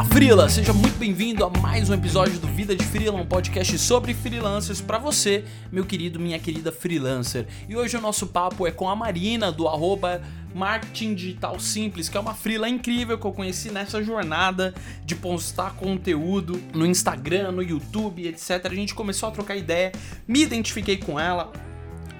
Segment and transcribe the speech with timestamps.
[0.00, 3.76] Fala Frila, seja muito bem-vindo a mais um episódio do Vida de Frila, um podcast
[3.78, 7.46] sobre freelancers para você, meu querido, minha querida freelancer.
[7.68, 10.22] E hoje o nosso papo é com a Marina do arroba
[10.54, 14.72] Marketing Digital Simples, que é uma frila incrível que eu conheci nessa jornada
[15.04, 18.64] de postar conteúdo no Instagram, no YouTube, etc.
[18.64, 19.92] A gente começou a trocar ideia,
[20.26, 21.52] me identifiquei com ela,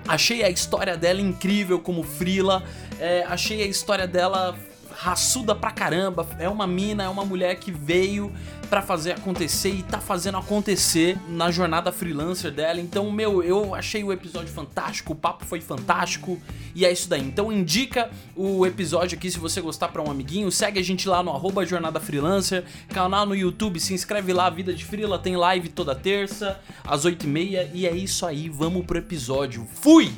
[0.08, 2.64] Achei a história dela incrível como frila,
[2.98, 4.58] é, achei a história dela
[5.01, 6.27] raçuda pra caramba.
[6.39, 8.31] É uma mina, é uma mulher que veio
[8.68, 12.79] para fazer acontecer e tá fazendo acontecer na jornada freelancer dela.
[12.81, 16.39] Então, meu, eu achei o episódio fantástico, o papo foi fantástico
[16.75, 17.22] e é isso daí.
[17.22, 20.53] Então, indica o episódio aqui se você gostar para um amiguinho.
[20.53, 24.75] Segue a gente lá no arroba Jornada Freelancer, canal no YouTube, se inscreve lá, Vida
[24.75, 27.71] de Freela, tem live toda terça, às 8h30.
[27.72, 29.67] E é isso aí, vamos pro episódio.
[29.80, 30.13] Fui!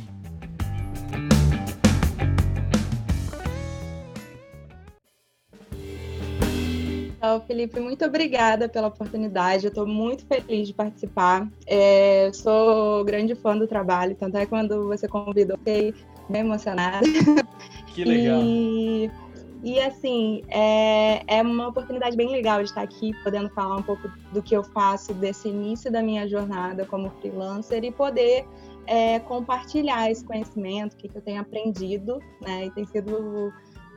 [7.22, 9.66] Então, Felipe, muito obrigada pela oportunidade.
[9.66, 11.48] Eu estou muito feliz de participar.
[11.68, 15.94] É, sou grande fã do trabalho, tanto é quando você convidou, fiquei
[16.28, 17.06] bem emocionada.
[17.94, 18.40] Que legal.
[18.42, 19.08] E,
[19.62, 24.10] e assim, é, é uma oportunidade bem legal de estar aqui, podendo falar um pouco
[24.32, 28.44] do que eu faço desse início da minha jornada como freelancer e poder
[28.86, 32.66] é, compartilhar esse conhecimento, o que, que eu tenho aprendido, né?
[32.66, 33.52] E tem sido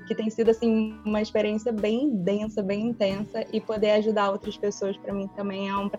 [0.07, 4.95] que tem sido assim uma experiência bem densa, bem intensa e poder ajudar outras pessoas
[4.97, 5.89] para mim também é um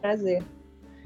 [0.00, 0.42] prazer.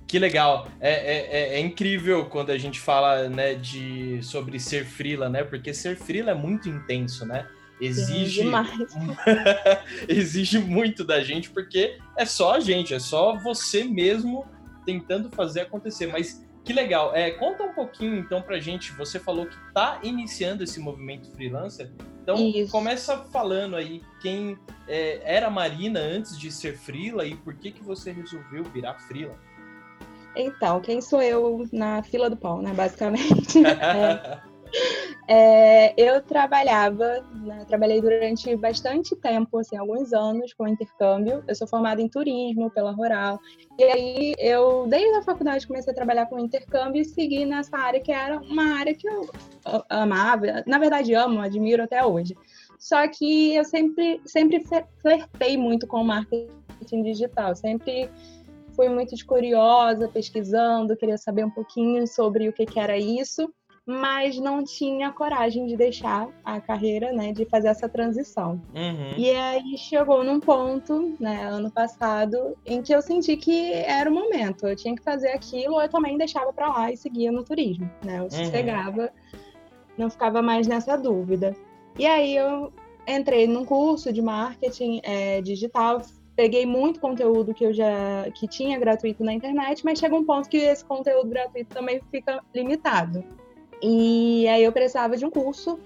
[0.07, 4.87] Que legal, é, é, é, é, incrível quando a gente fala né, de sobre ser
[4.87, 5.45] frila, né?
[5.45, 7.47] Porque ser frila é muito intenso, né?
[7.79, 8.43] Exige
[10.09, 14.47] exige muito da gente porque é só a gente, é só você mesmo
[14.87, 16.07] tentando fazer acontecer.
[16.07, 17.15] Mas que legal.
[17.15, 18.93] É, conta um pouquinho então pra gente.
[18.93, 21.91] Você falou que está iniciando esse movimento freelancer.
[22.23, 22.71] Então Isso.
[22.71, 27.83] começa falando aí quem é, era Marina antes de ser frila e por que que
[27.83, 29.35] você resolveu virar frila.
[30.37, 32.75] Então, quem sou eu na fila do pão, né?
[32.75, 33.65] Basicamente.
[33.65, 34.39] é,
[35.29, 41.43] é, eu trabalhava, né, trabalhei durante bastante tempo, assim, alguns anos com intercâmbio.
[41.47, 43.39] Eu sou formada em turismo pela Rural.
[43.79, 48.01] E aí eu, desde a faculdade, comecei a trabalhar com intercâmbio e segui nessa área
[48.01, 49.29] que era uma área que eu
[49.89, 50.65] amava.
[50.67, 52.37] Na verdade, amo, admiro até hoje.
[52.79, 54.65] Só que eu sempre, sempre
[55.01, 57.55] flertei muito com marketing digital.
[57.57, 58.09] Sempre
[58.75, 63.53] fui muito curiosa, pesquisando, queria saber um pouquinho sobre o que, que era isso
[63.89, 68.61] mas não tinha coragem de deixar a carreira, né, de fazer essa transição.
[68.75, 69.15] Uhum.
[69.17, 74.13] E aí chegou num ponto, né, ano passado, em que eu senti que era o
[74.13, 77.91] momento, eu tinha que fazer aquilo, eu também deixava para lá e seguia no turismo,
[78.05, 78.31] né, eu uhum.
[78.31, 79.11] sossegava,
[79.97, 81.57] não ficava mais nessa dúvida.
[81.99, 82.71] E aí eu
[83.07, 86.03] entrei num curso de marketing é, digital,
[86.37, 90.47] peguei muito conteúdo que eu já que tinha gratuito na internet, mas chega um ponto
[90.47, 93.25] que esse conteúdo gratuito também fica limitado.
[93.83, 95.79] E aí eu precisava de um curso.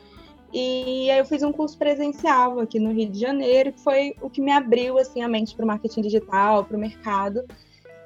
[0.52, 4.28] E aí eu fiz um curso presencial aqui no Rio de Janeiro, que foi o
[4.28, 7.42] que me abriu assim a mente para o marketing digital, para o mercado.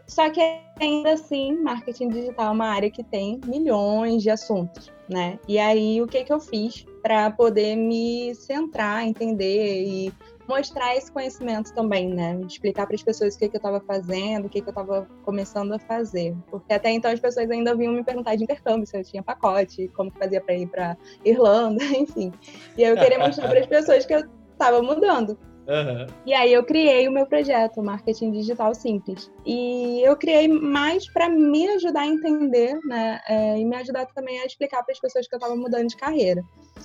[0.06, 0.40] Só que
[0.80, 5.38] ainda assim, marketing digital é uma área que tem milhões de assuntos, né?
[5.48, 10.12] E aí o que que eu fiz para poder me centrar, entender e
[10.48, 12.38] mostrar esse conhecimento também, né?
[12.46, 15.08] Explicar para as pessoas o que, que eu estava fazendo, o que, que eu estava
[15.24, 16.34] começando a fazer.
[16.50, 19.88] Porque até então as pessoas ainda vinham me perguntar de intercâmbio, se eu tinha pacote,
[19.88, 22.32] como fazia para ir para Irlanda, enfim.
[22.76, 25.38] E aí eu queria mostrar para as pessoas que eu estava mudando.
[25.66, 26.06] Uhum.
[26.24, 29.30] E aí eu criei o meu projeto, Marketing Digital Simples.
[29.44, 33.20] E eu criei mais para me ajudar a entender, né?
[33.28, 35.96] É, e me ajudar também a explicar para as pessoas que eu estava mudando de
[35.96, 36.42] carreira.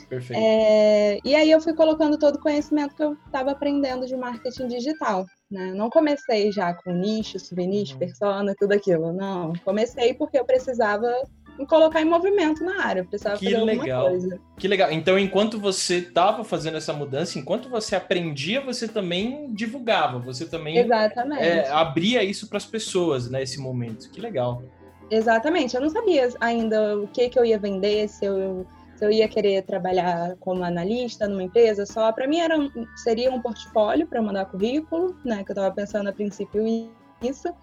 [0.10, 0.42] Perfeito.
[0.42, 4.68] É, e aí eu fui colocando todo o conhecimento que eu estava aprendendo de marketing
[4.68, 5.26] digital.
[5.50, 5.74] Né?
[5.74, 8.00] Não comecei já com nicho, subnicho, uhum.
[8.00, 9.12] persona, tudo aquilo.
[9.12, 11.12] Não, comecei porque eu precisava
[11.68, 14.10] colocar em movimento na área, precisava que fazer legal.
[14.10, 14.40] coisa.
[14.58, 14.92] Que legal.
[14.92, 20.78] Então, enquanto você estava fazendo essa mudança, enquanto você aprendia, você também divulgava, você também
[20.78, 21.44] Exatamente.
[21.44, 24.10] É, abria isso para as pessoas nesse né, momento.
[24.10, 24.64] Que legal.
[25.10, 25.76] Exatamente.
[25.76, 28.66] Eu não sabia ainda o que, que eu ia vender, se eu,
[28.96, 32.12] se eu ia querer trabalhar como analista numa empresa só.
[32.12, 32.56] Para mim era,
[32.96, 35.44] seria um portfólio para mandar currículo, né?
[35.44, 36.64] Que eu estava pensando a princípio
[37.22, 37.54] isso.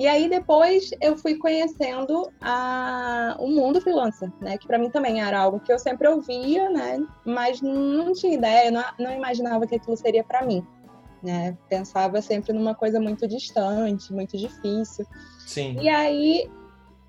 [0.00, 4.56] E aí depois eu fui conhecendo a, o mundo freelancer, né?
[4.56, 7.06] Que para mim também era algo que eu sempre ouvia, né?
[7.22, 10.66] Mas não tinha ideia, não, não imaginava que aquilo seria para mim,
[11.22, 11.54] né?
[11.68, 15.04] Pensava sempre numa coisa muito distante, muito difícil.
[15.46, 15.76] Sim.
[15.78, 16.50] E aí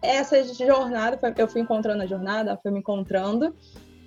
[0.02, 3.56] essa jornada, eu fui encontrando a jornada, foi me encontrando.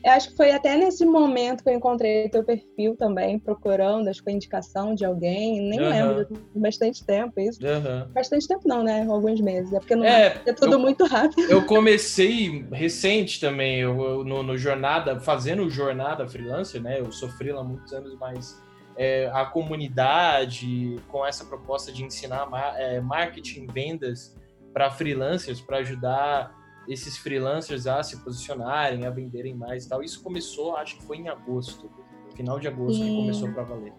[0.05, 4.19] Eu acho que foi até nesse momento que eu encontrei teu perfil também, procurando, acho
[4.21, 5.89] que foi indicação de alguém, nem uhum.
[5.89, 7.59] lembro, bastante tempo isso.
[7.65, 8.13] Uhum.
[8.13, 9.07] Bastante tempo não, né?
[9.09, 11.51] Alguns meses, é porque não é, é tudo eu, muito rápido.
[11.51, 17.01] Eu comecei recente também, eu, no, no, Jornada, fazendo Jornada Freelancer, né?
[17.01, 18.63] Eu sofri lá muitos anos, mas
[18.99, 22.47] é, a comunidade com essa proposta de ensinar
[22.77, 24.37] é, marketing, vendas
[24.75, 26.55] para freelancers, para ajudar
[26.89, 30.03] esses freelancers a se posicionarem, a venderem mais e tal.
[30.03, 31.91] Isso começou, acho que foi em agosto,
[32.35, 33.09] final de agosto Sim.
[33.09, 33.93] que começou para valer.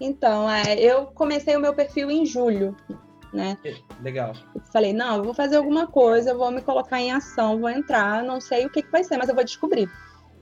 [0.00, 2.76] Então, é, eu comecei o meu perfil em julho,
[3.32, 3.58] né?
[4.02, 4.34] Legal.
[4.72, 8.40] Falei, não, eu vou fazer alguma coisa, vou me colocar em ação, vou entrar, não
[8.40, 9.90] sei o que, que vai ser, mas eu vou descobrir.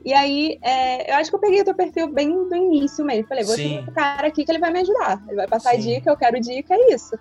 [0.04, 3.26] E aí, é, eu acho que eu peguei o teu perfil bem do início mesmo.
[3.26, 5.22] Falei, vou seguir o cara aqui que ele vai me ajudar.
[5.26, 5.80] Ele vai passar Sim.
[5.80, 7.18] dica, eu quero dica, é isso.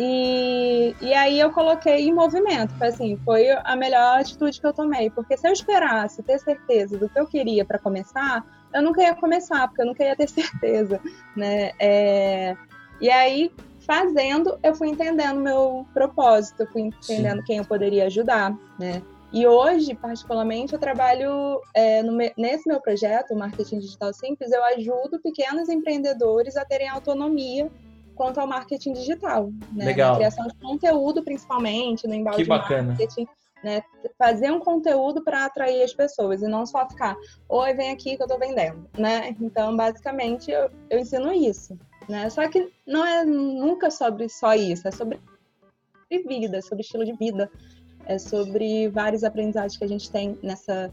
[0.00, 4.72] E, e aí eu coloquei em movimento, foi assim, foi a melhor atitude que eu
[4.72, 9.02] tomei, porque se eu esperasse ter certeza do que eu queria para começar, eu nunca
[9.02, 11.00] ia começar, porque eu nunca ia ter certeza,
[11.36, 11.72] né?
[11.80, 12.56] É,
[13.00, 13.50] e aí,
[13.80, 17.44] fazendo, eu fui entendendo meu propósito, eu fui entendendo Sim.
[17.44, 19.02] quem eu poderia ajudar, né?
[19.32, 25.20] E hoje, particularmente, eu trabalho é, no, nesse meu projeto, Marketing Digital Simples, eu ajudo
[25.20, 27.68] pequenos empreendedores a terem autonomia
[28.18, 29.86] quanto ao marketing digital, né?
[29.86, 30.10] Legal.
[30.10, 32.88] Na criação de conteúdo, principalmente, no embalde que bacana.
[32.88, 33.26] marketing.
[33.60, 33.82] Né,
[34.16, 37.16] fazer um conteúdo para atrair as pessoas e não só ficar,
[37.48, 39.34] oi, vem aqui que eu estou vendendo, né?
[39.40, 41.76] Então, basicamente, eu, eu ensino isso,
[42.08, 42.30] né?
[42.30, 45.18] Só que não é nunca sobre só isso, é sobre
[46.08, 47.50] vida, é sobre estilo de vida,
[48.06, 50.92] é sobre vários aprendizados que a gente tem nessa,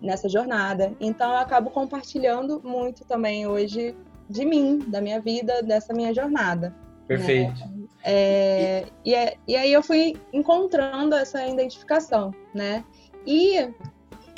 [0.00, 0.94] nessa jornada.
[1.00, 3.96] Então, eu acabo compartilhando muito também hoje
[4.28, 6.68] de mim, da minha vida, dessa minha jornada.
[6.68, 6.74] Né?
[7.06, 7.60] Perfeito.
[7.60, 7.74] Né?
[8.02, 12.84] É, e, é, e aí eu fui encontrando essa identificação, né?
[13.26, 13.70] E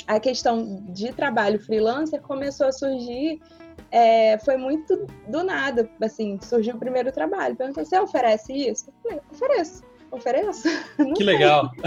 [0.07, 3.41] a questão de trabalho freelancer começou a surgir,
[3.91, 7.57] é, foi muito do nada, assim, surgiu o primeiro trabalho.
[7.57, 8.89] Perguntei, você oferece isso?
[8.89, 10.69] Eu falei, ofereço, ofereço.
[11.15, 11.71] que legal!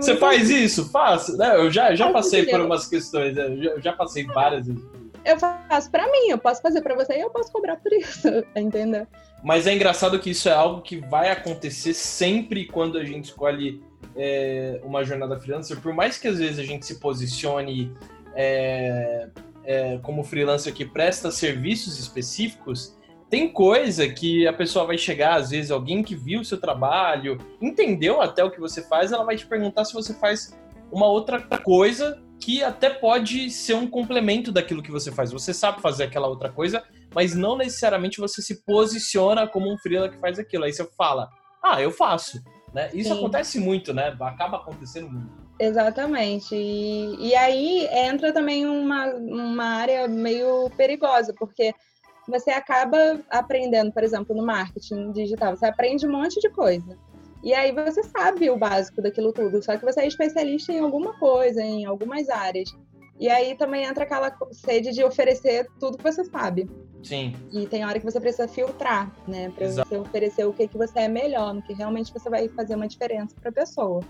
[0.00, 0.88] Você faz isso?
[0.90, 1.36] Faço.
[1.36, 1.56] Né?
[1.56, 3.48] Eu já, já passei por umas questões, né?
[3.48, 4.80] eu já, eu já passei várias vezes
[5.24, 8.28] eu faço para mim, eu posso fazer para você e eu posso cobrar por isso,
[8.56, 9.06] entendeu?
[9.42, 13.82] Mas é engraçado que isso é algo que vai acontecer sempre quando a gente escolhe
[14.16, 17.92] é, uma jornada freelancer, por mais que às vezes a gente se posicione
[18.34, 19.28] é,
[19.64, 22.96] é, como freelancer que presta serviços específicos,
[23.32, 27.38] tem coisa que a pessoa vai chegar, às vezes, alguém que viu o seu trabalho,
[27.62, 30.54] entendeu até o que você faz, ela vai te perguntar se você faz
[30.90, 35.30] uma outra coisa que até pode ser um complemento daquilo que você faz.
[35.30, 36.82] Você sabe fazer aquela outra coisa,
[37.14, 40.64] mas não necessariamente você se posiciona como um freela que faz aquilo.
[40.64, 41.30] Aí você fala,
[41.62, 42.42] ah, eu faço.
[42.74, 42.90] Né?
[42.92, 43.18] Isso Sim.
[43.18, 44.16] acontece muito, né?
[44.20, 45.30] Acaba acontecendo muito.
[45.56, 46.56] Exatamente.
[46.56, 51.72] E, e aí entra também uma, uma área meio perigosa, porque
[52.26, 56.98] você acaba aprendendo, por exemplo, no marketing digital, você aprende um monte de coisa.
[57.42, 61.18] E aí você sabe o básico daquilo tudo, só que você é especialista em alguma
[61.18, 62.72] coisa, em algumas áreas.
[63.18, 66.68] E aí também entra aquela sede de oferecer tudo que você sabe.
[67.02, 67.34] Sim.
[67.52, 69.50] E tem hora que você precisa filtrar, né?
[69.50, 72.74] Para você oferecer o que, que você é melhor, no que realmente você vai fazer
[72.74, 74.00] uma diferença para a pessoa.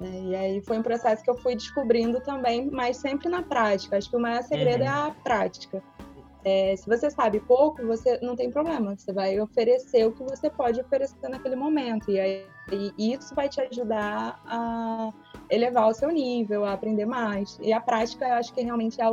[0.00, 0.20] Né?
[0.24, 3.96] E aí foi um processo que eu fui descobrindo também, mas sempre na prática.
[3.96, 4.86] Acho que o maior segredo uhum.
[4.86, 5.82] é a prática.
[6.44, 8.94] É, se você sabe pouco, você não tem problema.
[8.96, 12.10] Você vai oferecer o que você pode oferecer naquele momento.
[12.10, 12.46] E, aí,
[12.98, 15.10] e isso vai te ajudar a
[15.50, 17.58] elevar o seu nível, a aprender mais.
[17.62, 19.06] E a prática, eu acho que realmente é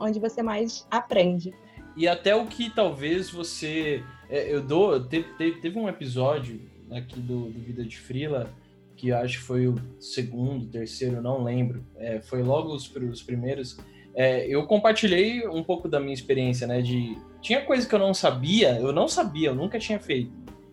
[0.00, 1.54] onde você mais aprende.
[1.94, 4.02] E até o que talvez você.
[4.30, 5.04] É, eu dou.
[5.04, 6.60] Teve, teve, um episódio
[6.90, 8.50] aqui do, do Vida de Frila
[8.98, 11.86] que acho que foi o segundo, terceiro, não lembro.
[11.96, 13.78] É, foi logo os, os primeiros
[14.18, 16.82] é, eu compartilhei um pouco da minha experiência, né?
[16.82, 20.32] De tinha coisa que eu não sabia, eu não sabia, eu nunca tinha feito.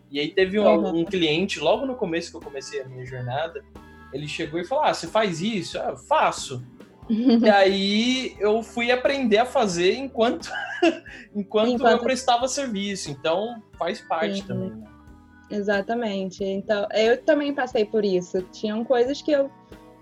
[0.10, 1.02] E aí teve um, uhum.
[1.02, 3.64] um cliente logo no começo que eu comecei a minha jornada,
[4.12, 6.66] ele chegou e falou: "Ah, você faz isso?" Ah, eu faço.
[7.08, 10.50] e aí eu fui aprender a fazer enquanto
[11.36, 11.92] enquanto, enquanto...
[11.92, 13.12] eu prestava serviço.
[13.12, 14.48] Então faz parte Sim.
[14.48, 14.72] também.
[14.72, 14.88] Né?
[15.52, 16.44] Exatamente.
[16.44, 18.42] Então eu também passei por isso.
[18.52, 19.52] Tinham coisas que eu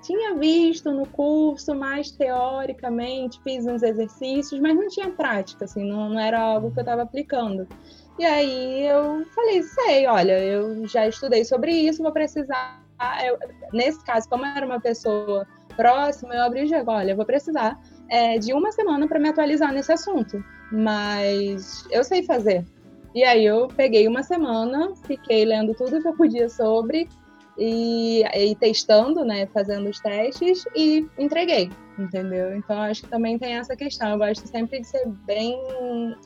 [0.03, 6.10] tinha visto no curso mais teoricamente, fiz uns exercícios, mas não tinha prática, assim, não,
[6.10, 7.67] não era algo que eu estava aplicando.
[8.19, 12.83] E aí eu falei, sei, olha, eu já estudei sobre isso, vou precisar.
[13.25, 13.39] Eu,
[13.72, 17.25] nesse caso, como eu era uma pessoa próxima, eu abri o jogo, olha, eu vou
[17.25, 17.79] precisar
[18.10, 22.63] é, de uma semana para me atualizar nesse assunto, mas eu sei fazer.
[23.15, 27.07] E aí eu peguei uma semana, fiquei lendo tudo que eu podia sobre,
[27.57, 32.55] e, e testando, né, fazendo os testes e entreguei, entendeu?
[32.55, 34.12] Então acho que também tem essa questão.
[34.12, 35.55] Eu gosto sempre de ser bem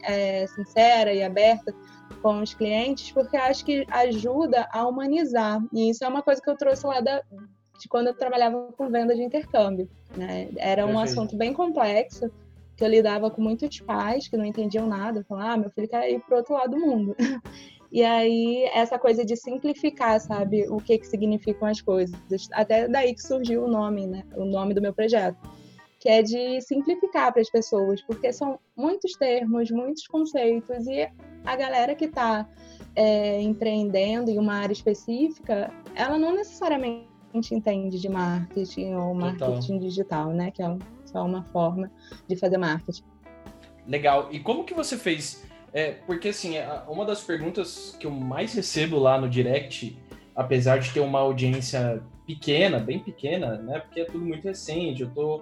[0.03, 1.74] é, sincera e aberta
[2.22, 5.62] com os clientes, porque acho que ajuda a humanizar.
[5.74, 7.22] E isso é uma coisa que eu trouxe lá da,
[7.79, 9.89] de quando eu trabalhava com venda de intercâmbio.
[10.15, 10.50] Né?
[10.57, 11.12] Era um Perfeito.
[11.12, 12.31] assunto bem complexo,
[12.75, 16.12] que eu lidava com muitos pais que não entendiam nada, falavam, ah, meu filho quer
[16.12, 17.15] ir para outro lado do mundo.
[17.91, 22.17] E aí, essa coisa de simplificar, sabe, o que, que significam as coisas.
[22.51, 24.24] Até daí que surgiu o nome, né?
[24.36, 25.38] O nome do meu projeto.
[26.00, 31.10] Que é de simplificar para as pessoas, porque são muitos termos, muitos conceitos, e
[31.46, 32.48] a galera que está
[32.96, 37.08] é, empreendendo em uma área específica, ela não necessariamente
[37.51, 39.79] entende de marketing ou marketing Total.
[39.79, 40.51] digital, né?
[40.51, 41.89] Que é só uma forma
[42.27, 43.03] de fazer marketing.
[43.88, 44.27] Legal.
[44.32, 46.55] E como que você fez é, porque assim,
[46.88, 49.97] uma das perguntas que eu mais recebo lá no direct,
[50.36, 53.79] apesar de ter uma audiência pequena, bem pequena, né?
[53.79, 55.41] Porque é tudo muito recente, eu tô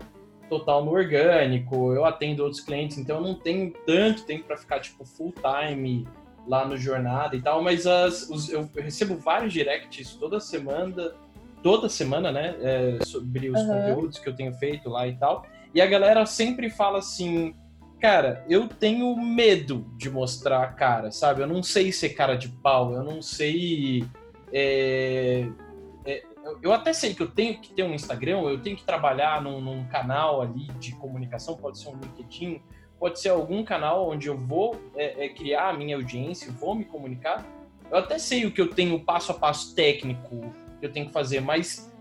[0.50, 4.80] total no orgânico, eu atendo outros clientes, então eu não tenho tanto tempo para ficar
[4.80, 6.08] tipo full time
[6.48, 11.14] lá no jornada e tal, mas as, os, eu recebo vários directs toda semana,
[11.64, 12.56] toda semana, né?
[12.62, 13.68] É, sobre os uhum.
[13.68, 15.46] conteúdos que eu tenho feito lá e tal.
[15.74, 17.56] E a galera sempre fala assim:
[18.06, 21.42] cara, eu tenho medo de mostrar a cara, sabe?
[21.42, 24.06] Eu não sei ser cara de pau, eu não sei.
[24.54, 25.50] É,
[26.06, 26.24] é,
[26.62, 29.60] eu até sei que eu tenho que ter um Instagram, eu tenho que trabalhar num,
[29.60, 32.62] num, canal ali de comunicação, pode ser um LinkedIn,
[33.00, 36.86] pode ser algum canal onde eu vou é, é criar a minha audiência, vou me
[36.86, 37.44] comunicar.
[37.90, 41.12] Eu até sei o que eu tenho passo a passo técnico que eu tenho que
[41.12, 41.92] fazer, mas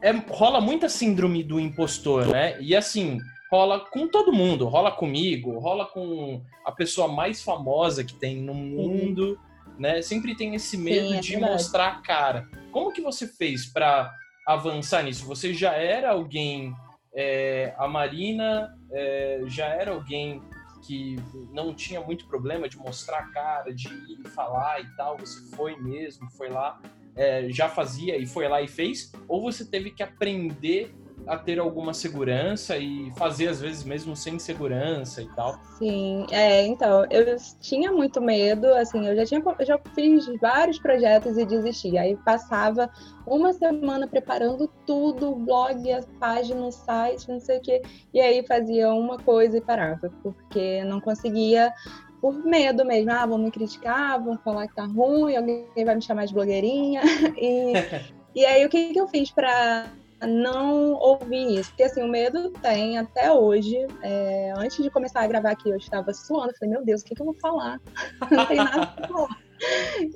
[0.00, 2.60] é, rola muita síndrome do impostor, né?
[2.60, 3.20] E assim,
[3.52, 8.54] rola com todo mundo, rola comigo, rola com a pessoa mais famosa que tem no
[8.54, 9.72] mundo, Sim.
[9.78, 10.00] né?
[10.00, 11.52] Sempre tem esse medo Sim, é de verdade.
[11.52, 12.48] mostrar a cara.
[12.70, 14.10] Como que você fez para
[14.48, 15.26] avançar nisso?
[15.26, 16.74] Você já era alguém,
[17.14, 20.40] é, a Marina é, já era alguém
[20.86, 21.16] que
[21.52, 25.76] não tinha muito problema de mostrar a cara, de ir falar e tal, você foi
[25.76, 26.80] mesmo, foi lá,
[27.14, 29.12] é, já fazia e foi lá e fez?
[29.28, 30.92] Ou você teve que aprender
[31.26, 35.58] a ter alguma segurança e fazer às vezes mesmo sem segurança e tal.
[35.78, 40.78] Sim, é, então, eu tinha muito medo, assim, eu já tinha eu já fiz vários
[40.78, 41.96] projetos e desisti.
[41.96, 42.90] Aí passava
[43.26, 48.44] uma semana preparando tudo, blog, a página, o site, não sei o quê, e aí
[48.46, 51.72] fazia uma coisa e parava, porque não conseguia
[52.20, 56.02] por medo mesmo, ah, vão me criticar, vão falar que tá ruim, alguém vai me
[56.02, 57.02] chamar de blogueirinha.
[57.36, 57.72] E,
[58.34, 59.86] e aí o que, que eu fiz para
[60.26, 61.70] não ouvir isso.
[61.70, 63.86] Porque assim, o medo tem até hoje.
[64.02, 66.54] É, antes de começar a gravar aqui, eu estava suando.
[66.58, 67.80] Falei, meu Deus, o que, que eu vou falar?
[68.30, 69.38] não tem nada pra falar.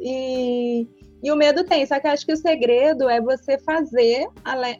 [0.01, 0.87] E,
[1.23, 4.29] e o medo tem, só que eu acho que o segredo é você fazer,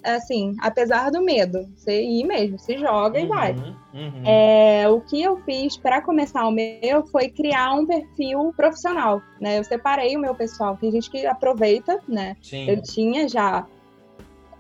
[0.05, 1.67] assim, apesar do medo.
[1.77, 3.53] Você ir mesmo, se joga uhum, e vai.
[3.53, 4.23] Uhum.
[4.25, 9.59] É, o que eu fiz para começar o meu foi criar um perfil profissional, né?
[9.59, 10.77] Eu separei o meu pessoal.
[10.77, 12.37] Tem gente que aproveita, né?
[12.43, 12.69] Sim.
[12.69, 13.67] Eu tinha já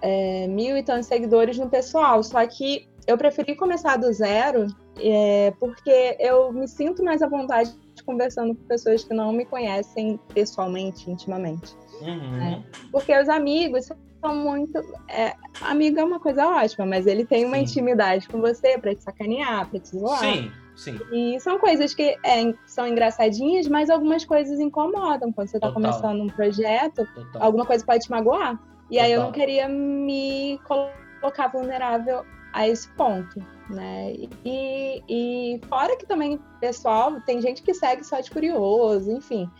[0.06, 2.22] é, mil e tantos seguidores no pessoal.
[2.22, 4.68] Só que eu preferi começar do zero
[5.00, 10.20] é, porque eu me sinto mais à vontade conversando com pessoas que não me conhecem
[10.32, 11.76] pessoalmente, intimamente.
[12.00, 12.30] Uhum.
[12.36, 12.64] Né?
[12.92, 14.78] Porque os amigos são muito.
[15.08, 17.62] É, amigo é uma coisa ótima, mas ele tem uma Sim.
[17.62, 20.20] intimidade com você para te sacanear, para te zoar.
[20.20, 20.50] Sim.
[20.76, 21.00] Sim.
[21.10, 25.32] E são coisas que é, são engraçadinhas, mas algumas coisas incomodam.
[25.32, 27.42] Quando você está começando um projeto, Total.
[27.42, 28.60] alguma coisa pode te magoar.
[28.90, 33.38] E aí eu não queria me colocar vulnerável a esse ponto,
[33.68, 34.14] né?
[34.44, 39.50] E, e fora que também, pessoal, tem gente que segue só de curioso, enfim.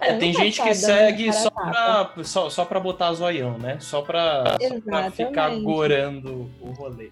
[0.00, 3.78] É, tem gente que segue só pra, só, só pra botar zoião, né?
[3.80, 7.10] Só pra, só pra ficar gorando o rolê.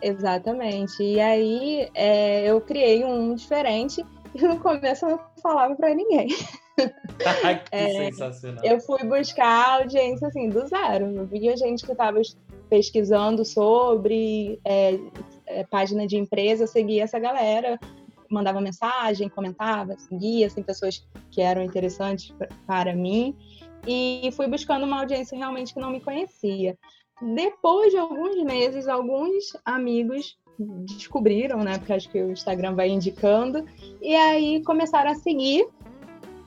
[0.00, 1.02] Exatamente.
[1.02, 6.28] E aí é, eu criei um diferente e no começo eu não falava pra ninguém.
[7.66, 8.64] que é, sensacional.
[8.64, 11.06] Eu fui buscar audiência assim, do zero.
[11.06, 12.20] Eu via gente que estava
[12.68, 14.98] pesquisando sobre é,
[15.46, 17.78] é, página de empresa, seguia essa galera,
[18.30, 22.34] mandava mensagem, comentava, seguia assim, pessoas que eram interessantes
[22.66, 23.36] para mim.
[23.86, 26.76] E fui buscando uma audiência realmente que não me conhecia.
[27.22, 31.78] Depois de alguns meses, alguns amigos descobriram, né?
[31.78, 33.64] Porque acho que o Instagram vai indicando,
[34.00, 35.66] e aí começaram a seguir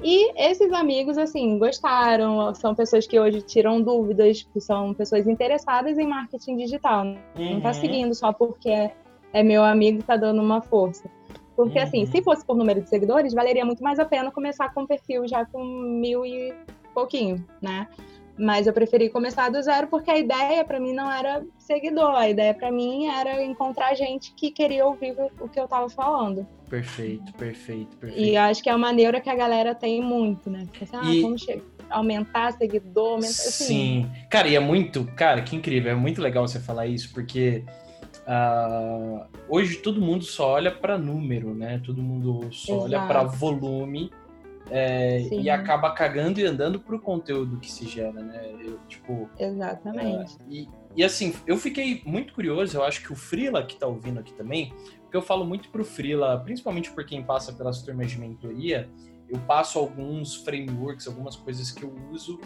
[0.02, 5.98] e esses amigos, assim, gostaram, são pessoas que hoje tiram dúvidas, que são pessoas interessadas
[5.98, 7.06] em marketing digital.
[7.06, 7.54] Uhum.
[7.54, 7.74] Não tá uhum.
[7.74, 8.94] seguindo só porque é,
[9.34, 11.10] é meu amigo e tá dando uma força.
[11.56, 12.04] Porque, assim, uhum.
[12.04, 14.88] assim, se fosse por número de seguidores, valeria muito mais a pena começar com um
[14.88, 16.54] perfil já com mil e
[16.94, 17.88] pouquinho, né?
[18.38, 22.30] Mas eu preferi começar do zero porque a ideia para mim não era seguidor, a
[22.30, 26.46] ideia para mim era encontrar gente que queria ouvir o que eu tava falando.
[26.70, 28.22] Perfeito, perfeito, perfeito.
[28.22, 30.68] E acho que é uma neura que a galera tem muito, né?
[30.82, 31.22] Assim, ah, e...
[31.22, 31.64] como chega?
[31.90, 33.66] aumentar seguidor, aumentar, assim.
[33.66, 34.12] Sim.
[34.30, 37.64] Cara, e é muito, cara, que incrível, é muito legal você falar isso, porque
[38.28, 41.82] uh, hoje todo mundo só olha para número, né?
[41.86, 42.86] Todo mundo só Exato.
[42.86, 44.12] olha para volume
[44.70, 48.52] é, e acaba cagando e andando pro conteúdo que se gera, né?
[48.60, 50.36] Eu, tipo, Exatamente.
[50.36, 53.88] Uh, e, e assim, eu fiquei muito curioso, eu acho que o Frila que tá
[53.88, 54.74] ouvindo aqui também,
[55.08, 58.90] porque eu falo muito pro Frila, principalmente por quem passa pelas turmas de mentoria,
[59.30, 62.38] eu passo alguns frameworks, algumas coisas que eu uso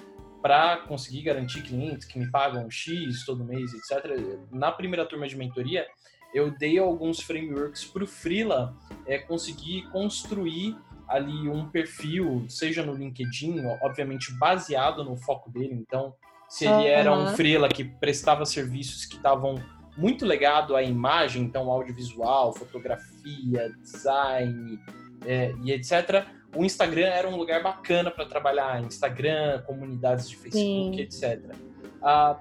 [0.44, 4.40] para conseguir garantir clientes que me pagam X todo mês, etc.
[4.52, 5.88] Na primeira turma de mentoria,
[6.36, 8.78] eu dei alguns frameworks para o Freela
[9.08, 10.78] é, conseguir construir
[11.08, 15.74] ali um perfil, seja no LinkedIn, obviamente baseado no foco dele.
[15.74, 16.14] Então,
[16.48, 19.56] se ele era um freela que prestava serviços que estavam
[19.98, 24.80] muito legado à imagem, então audiovisual, fotografia, design
[25.26, 26.26] é, e etc.
[26.56, 31.02] O Instagram era um lugar bacana para trabalhar, Instagram, comunidades de Facebook, Sim.
[31.02, 31.56] etc.
[32.02, 32.40] Ah,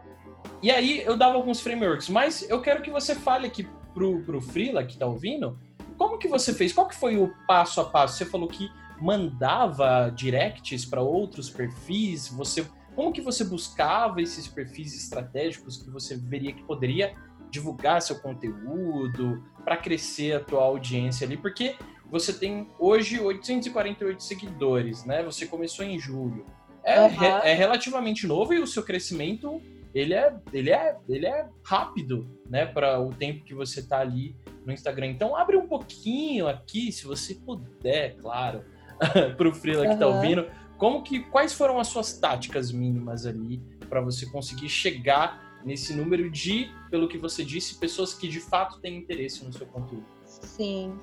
[0.63, 4.41] e aí eu dava alguns frameworks, mas eu quero que você fale aqui pro, pro
[4.41, 5.59] Freela que está ouvindo,
[5.97, 6.73] como que você fez?
[6.73, 8.17] Qual que foi o passo a passo?
[8.17, 14.95] Você falou que mandava directs para outros perfis, você como que você buscava esses perfis
[14.95, 17.15] estratégicos que você veria que poderia
[17.51, 21.37] divulgar seu conteúdo para crescer a tua audiência ali?
[21.37, 21.77] Porque
[22.11, 25.23] você tem hoje 848 seguidores, né?
[25.23, 26.45] Você começou em julho.
[26.83, 27.25] É, uhum.
[27.25, 29.61] é relativamente novo e o seu crescimento
[29.95, 34.37] ele é, ele é, ele é rápido, né, para o tempo que você está ali
[34.65, 35.09] no Instagram.
[35.09, 38.65] Então abre um pouquinho aqui, se você puder, claro,
[39.37, 40.47] para o Freela que está ouvindo,
[40.79, 46.31] como que quais foram as suas táticas mínimas ali para você conseguir chegar nesse número
[46.31, 50.05] de, pelo que você disse, pessoas que de fato têm interesse no seu conteúdo.
[50.25, 50.99] Sim.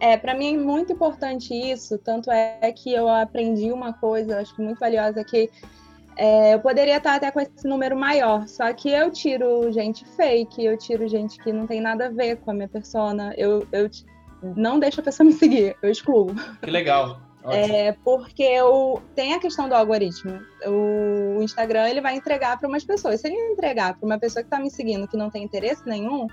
[0.00, 4.54] É, para mim é muito importante isso, tanto é que eu aprendi uma coisa, acho
[4.54, 5.50] que muito valiosa, que
[6.16, 10.64] é, eu poderia estar até com esse número maior, só que eu tiro gente fake,
[10.64, 13.90] eu tiro gente que não tem nada a ver com a minha persona, eu, eu
[14.56, 16.32] não deixo a pessoa me seguir, eu excluo.
[16.62, 17.27] Que legal.
[17.44, 20.40] É, porque eu, tem a questão do algoritmo.
[20.66, 23.20] O, o Instagram ele vai entregar para umas pessoas.
[23.20, 26.26] Se ele entregar para uma pessoa que está me seguindo que não tem interesse nenhum,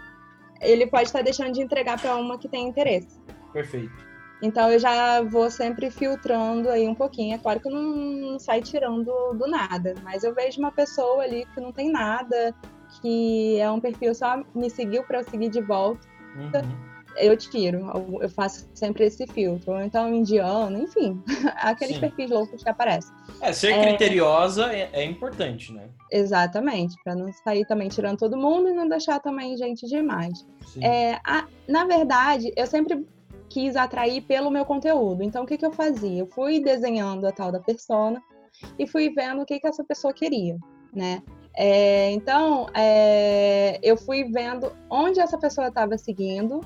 [0.62, 3.20] ele pode estar tá deixando de entregar para uma que tem interesse.
[3.54, 3.94] Perfeito.
[4.42, 7.36] Então eu já vou sempre filtrando aí um pouquinho.
[7.36, 7.84] É claro que eu não,
[8.32, 12.54] não saio tirando do nada, mas eu vejo uma pessoa ali que não tem nada,
[13.02, 16.06] que é um perfil só me seguiu para eu seguir de volta.
[16.36, 16.95] Uhum.
[17.18, 19.74] Eu tiro, eu faço sempre esse filtro.
[19.74, 21.22] Ou então indiano, enfim,
[21.58, 22.02] aqueles Sim.
[22.02, 23.14] perfis loucos que aparecem.
[23.42, 23.88] É, ser é...
[23.88, 25.90] criteriosa é, é importante, né?
[26.12, 30.46] Exatamente, para não sair também tirando todo mundo e não deixar também gente demais.
[30.82, 33.06] É, a, na verdade, eu sempre
[33.50, 35.24] quis atrair pelo meu conteúdo.
[35.24, 36.20] Então, o que, que eu fazia?
[36.20, 38.22] Eu fui desenhando a tal da persona
[38.78, 40.58] e fui vendo o que, que essa pessoa queria,
[40.94, 41.22] né?
[41.58, 46.60] É, então, é, eu fui vendo onde essa pessoa estava seguindo,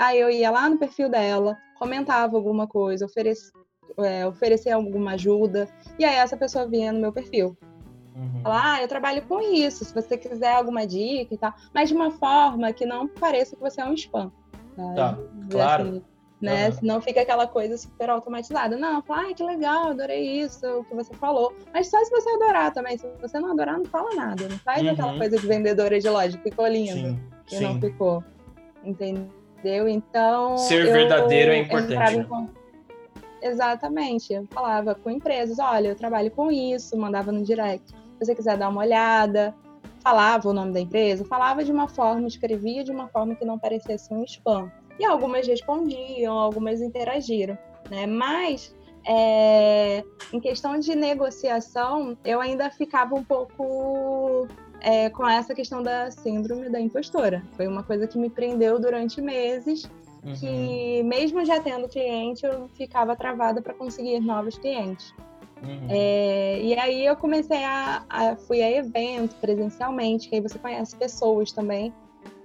[0.00, 3.52] aí eu ia lá no perfil dela, comentava alguma coisa, oferecia,
[3.98, 7.56] é, oferecer alguma ajuda, e aí essa pessoa vinha no meu perfil.
[8.16, 8.42] Uhum.
[8.42, 11.94] Falar, ah, eu trabalho com isso, se você quiser alguma dica e tal, mas de
[11.94, 14.32] uma forma que não pareça que você é um spam.
[14.96, 15.18] Tá,
[15.50, 15.82] claro.
[15.82, 16.02] Assim,
[16.40, 16.68] né?
[16.68, 16.72] Uhum.
[16.72, 18.76] Senão fica aquela coisa super automatizada.
[18.76, 21.54] Não, fala, ai, que legal, adorei isso, o que você falou.
[21.72, 22.96] Mas só se você adorar também.
[22.96, 24.48] Se você não adorar, não fala nada.
[24.48, 24.90] Não faz uhum.
[24.90, 26.38] aquela coisa de vendedora de loja.
[26.38, 26.92] Ficou lindo.
[26.92, 27.20] Sim,
[27.52, 27.64] e sim.
[27.64, 28.24] não ficou.
[28.82, 29.28] Entendeu?
[29.64, 30.56] Então.
[30.58, 32.16] Ser verdadeiro é importante.
[32.16, 32.24] Né?
[32.24, 32.48] Com...
[33.42, 34.32] Exatamente.
[34.32, 37.90] Eu falava com empresas: olha, eu trabalho com isso, mandava no direct.
[37.90, 39.54] Se você quiser dar uma olhada,
[40.02, 43.58] falava o nome da empresa, falava de uma forma, escrevia de uma forma que não
[43.58, 44.70] parecesse um spam.
[44.98, 47.56] E algumas respondiam, algumas interagiram,
[47.90, 48.06] né?
[48.06, 48.74] Mas
[49.06, 54.46] é, em questão de negociação, eu ainda ficava um pouco
[54.80, 57.42] é, com essa questão da síndrome da impostora.
[57.56, 59.88] Foi uma coisa que me prendeu durante meses,
[60.24, 60.34] uhum.
[60.34, 65.14] que mesmo já tendo cliente, eu ficava travada para conseguir novos clientes.
[65.62, 65.86] Uhum.
[65.90, 70.96] É, e aí eu comecei a, a, fui a evento presencialmente, que aí você conhece
[70.96, 71.92] pessoas também.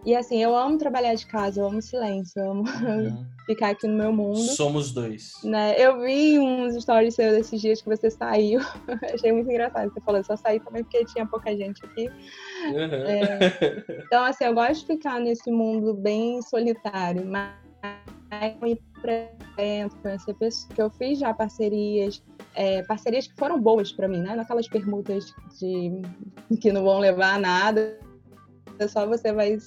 [0.06, 3.26] E assim, eu amo trabalhar de casa, eu amo silêncio, eu amo uhum.
[3.48, 4.38] ficar aqui no meu mundo.
[4.38, 5.34] Somos dois.
[5.44, 5.74] Né?
[5.80, 8.62] Eu vi uns stories seus desses dias que você saiu.
[9.12, 9.92] Achei muito engraçado.
[9.92, 12.08] Você falou, só saí também porque tinha pouca gente aqui.
[12.68, 12.94] Uhum.
[12.94, 13.86] É...
[14.06, 17.52] Então, assim, eu gosto de ficar nesse mundo bem solitário, mas
[18.66, 19.30] ir para
[20.02, 22.22] conhecer pessoas que eu fiz já parcerias
[22.56, 24.36] é, parcerias que foram boas para mim, né?
[24.36, 26.02] Naquelas permutas de
[26.62, 28.00] que não vão levar a nada,
[28.80, 29.58] é só você vai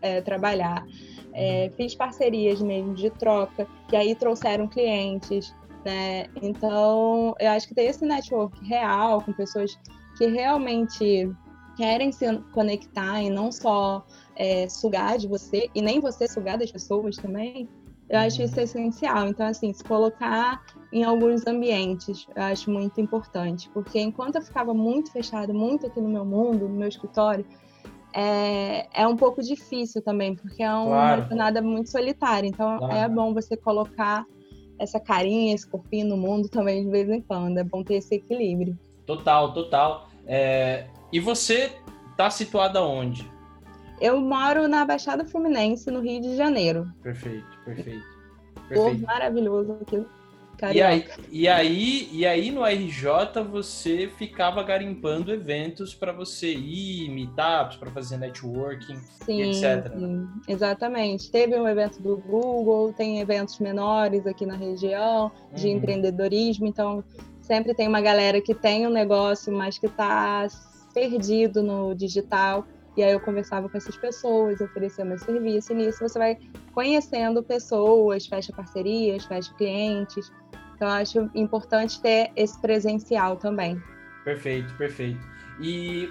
[0.00, 0.86] é, trabalhar.
[1.32, 6.26] É, fiz parcerias mesmo de troca, que aí trouxeram clientes, né?
[6.40, 9.78] Então, eu acho que ter esse network real com pessoas
[10.16, 11.30] que realmente
[11.76, 16.72] querem se conectar e não só é, sugar de você, e nem você sugar das
[16.72, 17.68] pessoas também,
[18.08, 19.28] eu acho isso essencial.
[19.28, 23.68] Então, assim, se colocar em alguns ambientes, eu acho muito importante.
[23.70, 27.44] Porque enquanto eu ficava muito fechada, muito aqui no meu mundo, no meu escritório,
[28.18, 31.22] é, é um pouco difícil também, porque é uma claro.
[31.28, 32.48] jornada muito solitária.
[32.48, 32.94] Então, claro.
[32.94, 34.24] é bom você colocar
[34.78, 37.58] essa carinha, esse corpinho no mundo também de vez em quando.
[37.58, 38.78] É bom ter esse equilíbrio.
[39.04, 40.08] Total, total.
[40.26, 40.86] É...
[41.12, 41.70] E você
[42.10, 43.30] está situada onde?
[44.00, 46.90] Eu moro na Baixada Fluminense, no Rio de Janeiro.
[47.02, 48.04] Perfeito, perfeito.
[48.66, 49.06] perfeito.
[49.06, 50.06] maravilhoso aqui.
[50.72, 57.10] E aí, e aí, e aí no RJ você ficava garimpando eventos para você ir,
[57.10, 59.92] meetups, para fazer networking, sim, etc.
[59.96, 61.30] Sim, exatamente.
[61.30, 65.76] Teve um evento do Google, tem eventos menores aqui na região de uhum.
[65.76, 67.04] empreendedorismo, então
[67.40, 70.46] sempre tem uma galera que tem um negócio, mas que está
[70.92, 72.66] perdido no digital.
[72.96, 76.38] E aí eu conversava com essas pessoas, oferecia meu serviço, e nisso você vai
[76.72, 80.32] conhecendo pessoas, fecha parcerias, fecha clientes.
[80.76, 83.82] Então acho importante ter esse presencial também.
[84.24, 85.26] Perfeito, perfeito.
[85.58, 86.10] E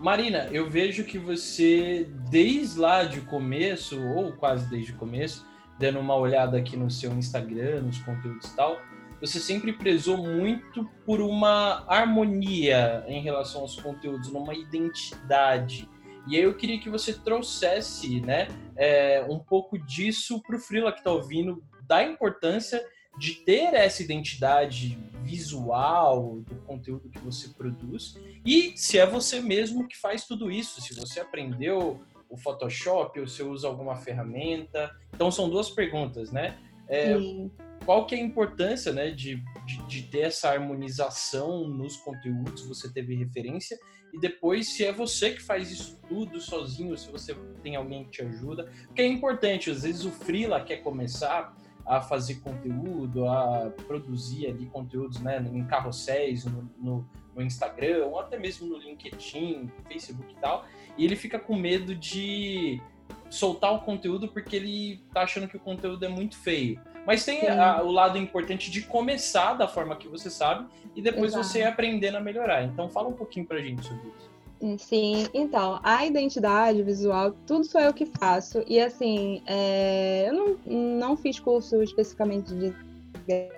[0.00, 5.46] Marina, eu vejo que você, desde lá de começo, ou quase desde o começo,
[5.78, 8.80] dando uma olhada aqui no seu Instagram, nos conteúdos e tal,
[9.20, 15.88] você sempre prezou muito por uma harmonia em relação aos conteúdos, numa identidade.
[16.26, 20.90] E aí eu queria que você trouxesse né, é, um pouco disso para o Frila
[20.90, 22.84] que está ouvindo, da importância
[23.18, 29.86] de ter essa identidade visual do conteúdo que você produz e se é você mesmo
[29.86, 34.90] que faz tudo isso, se você aprendeu o Photoshop ou se usa alguma ferramenta.
[35.12, 36.58] Então são duas perguntas, né?
[36.88, 37.14] É,
[37.84, 42.92] qual que é a importância né, de, de, de, ter essa harmonização nos conteúdos, você
[42.92, 43.78] teve referência,
[44.12, 48.10] e depois se é você que faz isso tudo sozinho, se você tem alguém que
[48.10, 53.72] te ajuda, porque é importante, às vezes o freela quer começar a fazer conteúdo, a
[53.86, 59.70] produzir ali conteúdos né, em carrosséis, no, no, no Instagram, ou até mesmo no LinkedIn,
[59.88, 60.64] Facebook e tal,
[60.96, 62.80] e ele fica com medo de
[63.28, 66.80] soltar o conteúdo porque ele tá achando que o conteúdo é muito feio.
[67.06, 71.32] Mas tem a, o lado importante de começar da forma que você sabe e depois
[71.32, 71.44] Exato.
[71.44, 72.62] você aprendendo a melhorar.
[72.62, 74.31] Então fala um pouquinho pra gente sobre isso.
[74.78, 78.62] Sim, então, a identidade visual, tudo sou eu que faço.
[78.68, 82.72] E assim, é, eu não, não fiz curso especificamente de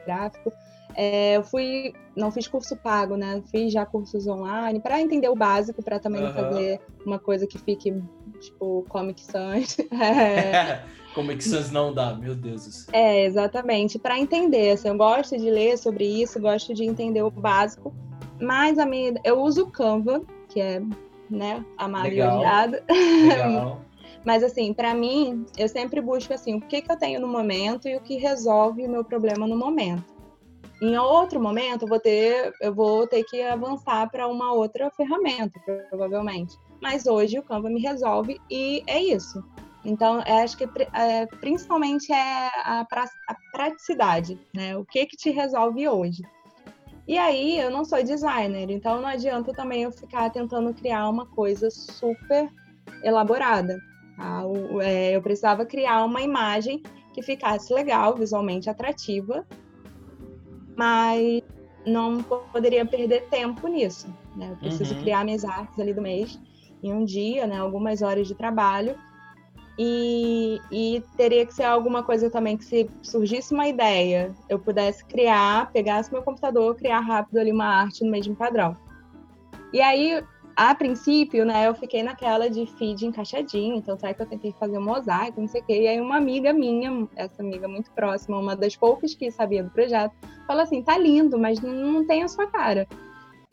[0.06, 0.50] gráfico.
[0.96, 3.42] É, eu fui, não fiz curso pago, né?
[3.50, 6.32] Fiz já cursos online para entender o básico, para também uhum.
[6.32, 7.92] fazer uma coisa que fique
[8.40, 9.78] tipo Comic Sans.
[9.92, 10.82] é.
[11.14, 12.86] Comic Sans não dá, meu Deus.
[12.92, 13.98] É, exatamente.
[13.98, 17.94] Para entender, assim, eu gosto de ler sobre isso, gosto de entender o básico.
[18.40, 20.22] Mas a minha, eu uso o Canva,
[20.54, 20.80] que é,
[21.28, 22.34] né, amado Legal.
[22.34, 22.76] e odiado.
[22.88, 23.80] Legal.
[24.24, 27.86] Mas assim, para mim, eu sempre busco assim, o que, que eu tenho no momento
[27.86, 30.14] e o que resolve o meu problema no momento.
[30.80, 35.60] Em outro momento, eu vou ter, eu vou ter que avançar para uma outra ferramenta,
[35.90, 36.56] provavelmente.
[36.80, 39.44] Mas hoje o Canva me resolve e é isso.
[39.84, 40.64] Então, acho que
[40.94, 44.76] é, principalmente é a, pra, a, praticidade, né?
[44.76, 46.22] O que que te resolve hoje?
[47.06, 51.26] E aí, eu não sou designer, então não adianta também eu ficar tentando criar uma
[51.26, 52.50] coisa super
[53.02, 53.78] elaborada.
[54.16, 54.42] Tá?
[54.82, 59.46] É, eu precisava criar uma imagem que ficasse legal, visualmente atrativa,
[60.76, 61.42] mas
[61.86, 64.08] não poderia perder tempo nisso.
[64.34, 64.50] Né?
[64.52, 65.02] Eu preciso uhum.
[65.02, 66.40] criar minhas artes ali do mês
[66.82, 67.58] em um dia, né?
[67.58, 68.96] algumas horas de trabalho.
[69.78, 75.04] E, e, teria que ser alguma coisa também que se surgisse uma ideia, eu pudesse
[75.04, 78.76] criar, pegasse meu computador, criar rápido ali uma arte no mesmo padrão.
[79.72, 80.22] E aí,
[80.56, 84.78] a princípio, né, eu fiquei naquela de feed encaixadinho, então sabe que eu tentei fazer
[84.78, 85.82] um mosaico, não sei o quê.
[85.82, 89.70] E aí uma amiga minha, essa amiga muito próxima, uma das poucas que sabia do
[89.70, 90.14] projeto,
[90.46, 92.86] falou assim, tá lindo, mas não tem a sua cara.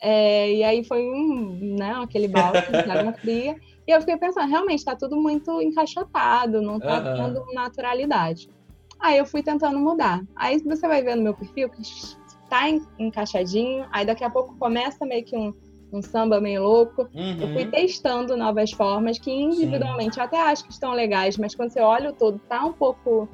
[0.04, 3.56] É, e aí foi um, né, aquele balde de água fria.
[3.86, 7.16] E eu fiquei pensando, realmente está tudo muito encaixotado, não está uhum.
[7.16, 8.50] tendo naturalidade.
[8.98, 10.20] Aí eu fui tentando mudar.
[10.34, 15.06] Aí você vai ver no meu perfil que está encaixadinho, aí daqui a pouco começa
[15.06, 15.52] meio que um,
[15.92, 17.08] um samba meio louco.
[17.14, 17.40] Uhum.
[17.40, 17.70] Eu fui uhum.
[17.70, 22.10] testando novas formas que individualmente eu até acho que estão legais, mas quando você olha
[22.10, 23.28] o todo, tá um pouco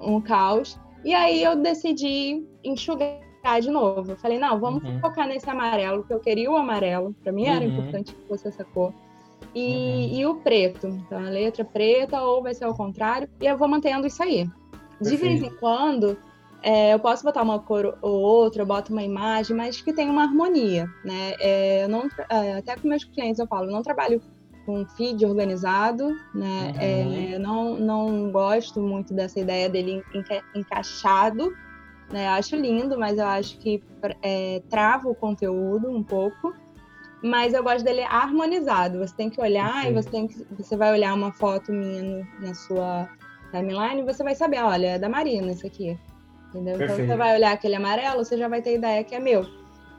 [0.00, 0.78] um caos.
[1.04, 4.12] E aí eu decidi enxugar variar de novo.
[4.12, 5.00] Eu falei, não, vamos uhum.
[5.00, 7.14] focar nesse amarelo, que eu queria o amarelo.
[7.22, 7.72] Para mim era uhum.
[7.72, 8.92] importante que fosse essa cor.
[9.54, 10.18] E, uhum.
[10.18, 10.86] e, o preto.
[10.86, 13.28] Então, a letra preta ou vai ser ao contrário.
[13.40, 14.48] E eu vou mantendo isso aí.
[15.00, 16.18] De vez em quando,
[16.62, 20.10] é, eu posso botar uma cor ou outra, eu boto uma imagem, mas que tenha
[20.10, 21.34] uma harmonia, né?
[21.38, 24.20] É, eu não, é, até com meus clientes eu falo, eu não trabalho
[24.66, 26.74] com feed organizado, né?
[26.74, 27.34] Uhum.
[27.34, 31.54] É, não, não gosto muito dessa ideia dele enca encaixado,
[32.10, 32.26] né?
[32.26, 33.82] Eu acho lindo, mas eu acho que
[34.22, 36.54] é, trava o conteúdo um pouco.
[37.22, 38.98] Mas eu gosto dele harmonizado.
[38.98, 42.26] Você tem que olhar e você, tem que, você vai olhar uma foto minha no,
[42.40, 43.08] na sua
[43.50, 45.98] timeline e você vai saber, olha, é da Marina isso aqui.
[46.48, 46.78] Entendeu?
[46.78, 47.02] Perfeito.
[47.02, 49.44] Então você vai olhar aquele amarelo, você já vai ter ideia que é meu.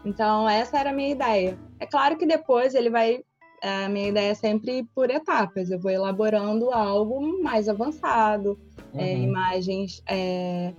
[0.06, 1.58] Então essa era a minha ideia.
[1.80, 3.22] É claro que depois ele vai
[3.62, 5.70] a minha ideia é sempre por etapas.
[5.70, 8.58] Eu vou elaborando algo mais avançado,
[8.94, 9.04] é, uhum.
[9.04, 10.74] é, imagens é,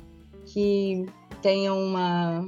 [0.46, 1.04] que
[1.40, 2.44] tenham uma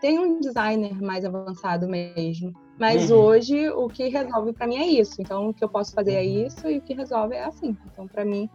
[0.00, 2.52] tem um designer mais avançado mesmo.
[2.78, 3.18] Mas uhum.
[3.18, 5.20] hoje o que resolve para mim é isso.
[5.20, 6.46] Então o que eu posso fazer é uhum.
[6.46, 7.76] isso e o que resolve é assim.
[7.92, 8.48] Então para mim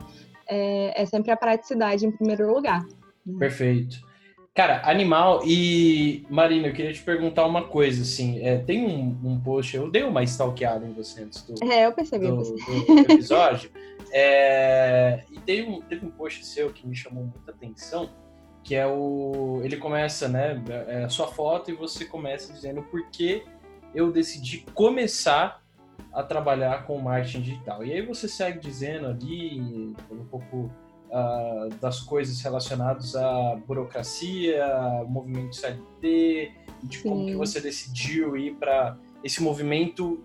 [0.47, 2.85] é, é sempre a praticidade em primeiro lugar.
[3.37, 4.01] Perfeito.
[4.53, 5.41] Cara, animal.
[5.45, 8.39] E, Marina, eu queria te perguntar uma coisa, assim.
[8.39, 11.91] É, tem um, um, post, eu dei uma stalkeada em você antes do, é, eu
[11.91, 13.71] percebi, do, do episódio.
[14.13, 18.11] é, e teve um, teve um post seu que me chamou muita atenção,
[18.63, 19.61] que é o...
[19.63, 23.43] Ele começa, né, é a sua foto e você começa dizendo por que
[23.93, 25.61] eu decidi começar
[26.11, 27.83] a trabalhar com marketing digital.
[27.83, 29.59] E aí você segue dizendo ali,
[30.11, 30.71] um pouco
[31.09, 34.65] uh, das coisas relacionadas à burocracia,
[35.07, 36.51] movimento CLT,
[36.83, 37.09] de Sim.
[37.09, 40.23] como que você decidiu ir para esse movimento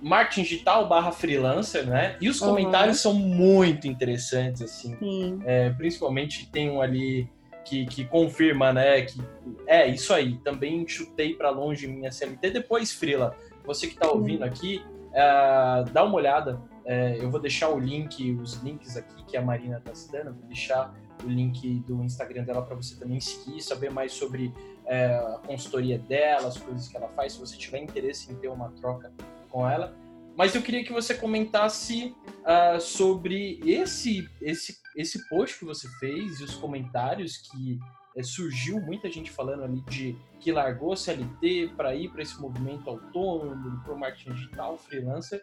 [0.00, 2.16] marketing digital barra freelancer, né?
[2.20, 2.48] E os uhum.
[2.48, 4.96] comentários são muito interessantes, assim.
[5.44, 7.28] É, principalmente tem um ali
[7.64, 9.02] que, que confirma, né?
[9.02, 9.20] Que
[9.66, 10.36] é isso aí.
[10.38, 12.50] Também chutei para longe minha CLT.
[12.50, 17.68] Depois, Frila, você que está ouvindo aqui, uh, dá uma olhada é, eu vou deixar
[17.68, 20.94] o link, os links aqui que a Marina está citando, vou deixar
[21.24, 24.52] o link do Instagram dela para você também seguir, saber mais sobre
[24.86, 28.48] é, a consultoria dela, as coisas que ela faz, se você tiver interesse em ter
[28.48, 29.12] uma troca
[29.48, 29.94] com ela.
[30.36, 36.40] Mas eu queria que você comentasse uh, sobre esse, esse, esse post que você fez
[36.40, 37.78] e os comentários que
[38.16, 42.88] é, surgiu muita gente falando ali de que largou CLT para ir para esse movimento
[42.88, 45.42] autônomo, para o marketing digital, freelancer.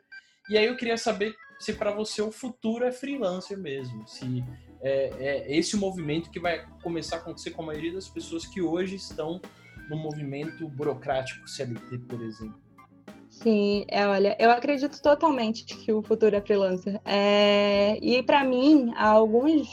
[0.50, 4.44] E aí eu queria saber se para você o futuro é freelancer mesmo, se
[4.82, 8.46] é, é, esse o movimento que vai começar a acontecer com a maioria das pessoas
[8.46, 9.42] que hoje estão
[9.90, 12.69] no movimento burocrático CLT, por exemplo.
[13.42, 17.00] Sim, é, olha, eu acredito totalmente que o futuro é freelancer.
[17.06, 19.72] É, e para mim, há alguns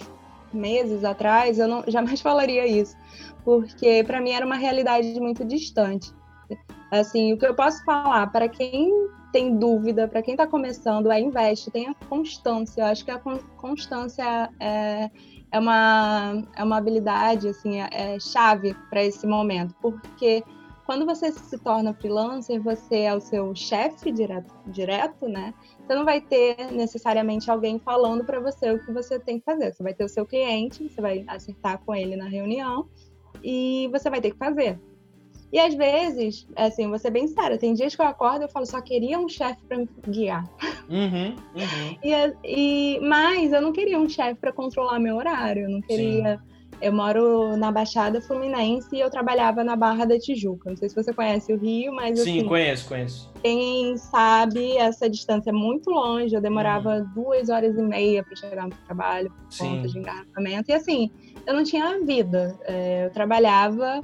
[0.53, 2.97] meses atrás, eu não jamais falaria isso,
[3.45, 6.15] porque para mim era uma realidade muito distante.
[6.93, 8.93] Assim, o que eu posso falar para quem
[9.33, 12.83] tem dúvida, para quem está começando, é investe, tenha constância.
[12.83, 13.21] Eu acho que a
[13.57, 15.11] constância é,
[15.51, 20.45] é, uma, é uma habilidade, assim, é, é chave para esse momento, porque
[20.87, 25.53] quando você se torna freelancer, você é o seu chefe direto, direto, né?
[25.81, 29.75] Você não vai ter necessariamente alguém falando para você o que você tem que fazer.
[29.75, 32.89] Você vai ter o seu cliente, você vai acertar com ele na reunião
[33.43, 34.79] e você vai ter que fazer.
[35.53, 38.49] E às vezes, assim, vou ser bem séria, tem dias que eu acordo e eu
[38.49, 40.45] falo, só queria um chefe para me guiar.
[40.89, 41.99] Uhum, uhum.
[42.03, 46.39] E, e, mas eu não queria um chefe para controlar meu horário, eu não queria.
[46.39, 46.56] Sim.
[46.81, 50.71] Eu moro na Baixada Fluminense e eu trabalhava na Barra da Tijuca.
[50.71, 52.19] Não sei se você conhece o Rio, mas.
[52.21, 53.33] Sim, assim, conheço, conheço.
[53.43, 56.35] Quem sabe, essa distância é muito longe.
[56.35, 57.07] Eu demorava uhum.
[57.15, 60.71] duas horas e meia para chegar no trabalho, por conta de engarrafamento.
[60.71, 61.11] E assim,
[61.47, 62.59] eu não tinha vida.
[62.65, 64.01] É, eu trabalhava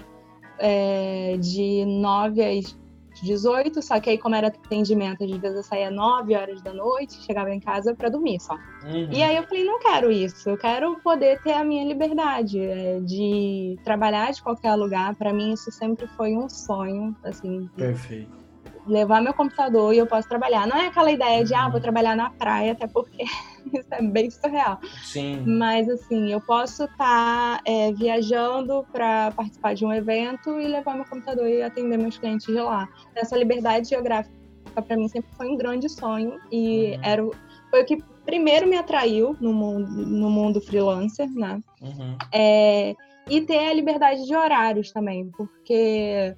[0.58, 2.81] é, de 9 às
[3.22, 7.22] 18, só que aí, como era atendimento, às vezes eu saía 9 horas da noite,
[7.24, 8.54] chegava em casa para dormir só.
[8.84, 9.08] Uhum.
[9.10, 13.00] E aí eu falei, não quero isso, eu quero poder ter a minha liberdade é,
[13.00, 15.14] de trabalhar de qualquer lugar.
[15.14, 17.68] Para mim, isso sempre foi um sonho, assim.
[17.76, 18.41] Perfeito
[18.86, 20.66] levar meu computador e eu posso trabalhar.
[20.66, 23.24] Não é aquela ideia de, ah, vou trabalhar na praia, até porque
[23.72, 24.80] isso é bem surreal.
[25.02, 25.44] Sim.
[25.46, 30.94] Mas, assim, eu posso estar tá, é, viajando para participar de um evento e levar
[30.94, 32.88] meu computador e atender meus clientes de lá.
[33.14, 34.34] Essa liberdade geográfica,
[34.74, 37.00] para mim, sempre foi um grande sonho e uhum.
[37.02, 37.30] era,
[37.70, 41.60] foi o que primeiro me atraiu no mundo, no mundo freelancer, né?
[41.80, 42.16] Uhum.
[42.32, 42.94] É,
[43.28, 46.34] e ter a liberdade de horários também, porque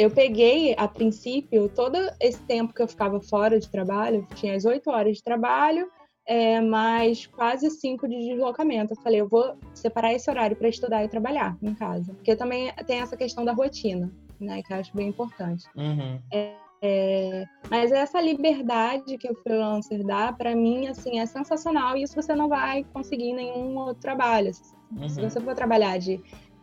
[0.00, 4.64] eu peguei, a princípio, todo esse tempo que eu ficava fora de trabalho, tinha as
[4.64, 5.90] oito horas de trabalho,
[6.26, 8.94] é, mais quase cinco de deslocamento.
[8.94, 12.14] Eu falei, eu vou separar esse horário para estudar e trabalhar em casa.
[12.14, 14.10] Porque também tem essa questão da rotina,
[14.40, 14.62] né?
[14.62, 15.66] Que eu acho bem importante.
[15.76, 16.18] Uhum.
[16.32, 22.04] É, é, mas essa liberdade que o freelancer dá, para mim, assim, é sensacional e
[22.04, 24.50] isso você não vai conseguir em nenhum outro trabalho.
[24.96, 25.08] Uhum.
[25.10, 26.18] Se você for trabalhar de,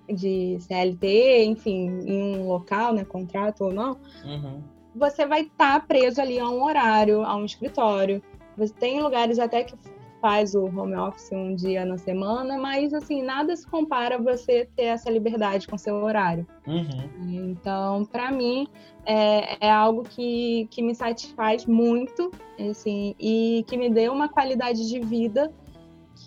[0.09, 4.61] de CLT, enfim, em um local, né, contrato ou não, uhum.
[4.95, 8.21] você vai estar tá preso ali a um horário, a um escritório.
[8.57, 9.75] Você tem lugares até que
[10.21, 14.67] faz o home office um dia na semana, mas assim, nada se compara a você
[14.75, 16.45] ter essa liberdade com seu horário.
[16.65, 17.51] Uhum.
[17.51, 18.67] Então, para mim,
[19.05, 22.31] é, é, algo que, que me satisfaz muito,
[22.69, 25.51] assim, e que me deu uma qualidade de vida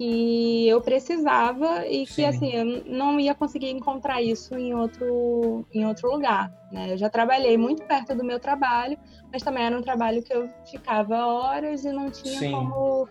[0.00, 2.24] que eu precisava e que Sim.
[2.24, 6.94] assim eu não ia conseguir encontrar isso em outro em outro lugar né?
[6.94, 8.98] eu já trabalhei muito perto do meu trabalho
[9.30, 12.50] mas também era um trabalho que eu ficava horas e não tinha Sim.
[12.50, 13.06] como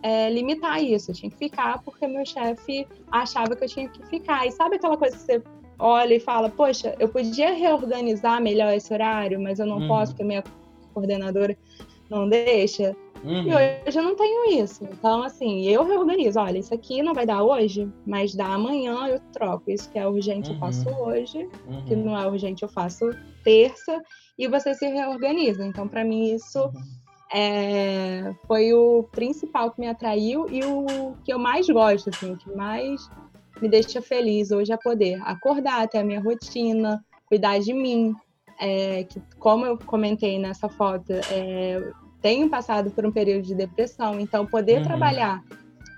[0.00, 1.10] é, limitar isso.
[1.10, 4.46] Eu tinha que ficar porque meu chefe achava que eu tinha que ficar.
[4.46, 5.42] E sabe aquela coisa que você
[5.76, 9.88] olha e fala: Poxa, eu podia reorganizar melhor esse horário, mas eu não uhum.
[9.88, 10.44] posso porque minha
[10.94, 11.58] coordenadora
[12.08, 12.96] não deixa.
[13.24, 13.42] Uhum.
[13.42, 14.84] E hoje eu não tenho isso.
[14.84, 16.38] Então, assim, eu reorganizo.
[16.38, 19.70] Olha, isso aqui não vai dar hoje, mas dá amanhã eu troco.
[19.70, 20.56] Isso que é urgente uhum.
[20.56, 21.48] eu faço hoje,
[21.86, 22.04] que uhum.
[22.04, 23.10] não é urgente eu faço
[23.42, 24.02] terça,
[24.38, 25.64] e você se reorganiza.
[25.64, 26.98] Então, para mim, isso uhum
[27.32, 32.36] é, foi o principal que me atraiu e o que eu mais gosto, assim, o
[32.36, 33.08] que mais
[33.60, 38.14] me deixa feliz hoje é poder acordar, ter a minha rotina, cuidar de mim.
[38.60, 44.18] É, que, como eu comentei nessa foto, é, tenho passado por um período de depressão,
[44.18, 44.84] então poder uhum.
[44.84, 45.42] trabalhar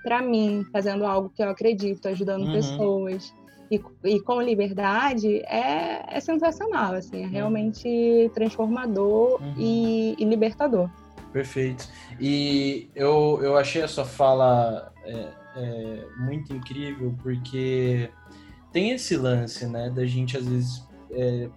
[0.03, 2.53] para mim, fazendo algo que eu acredito, ajudando uhum.
[2.53, 3.33] pessoas
[3.71, 7.31] e, e, com liberdade é, é sensacional, assim, é uhum.
[7.31, 9.53] realmente transformador uhum.
[9.57, 10.89] e, e libertador.
[11.31, 11.87] Perfeito.
[12.19, 18.09] E eu, eu achei a sua fala é, é, muito incrível, porque
[18.73, 21.49] tem esse lance, né, da gente às vezes é,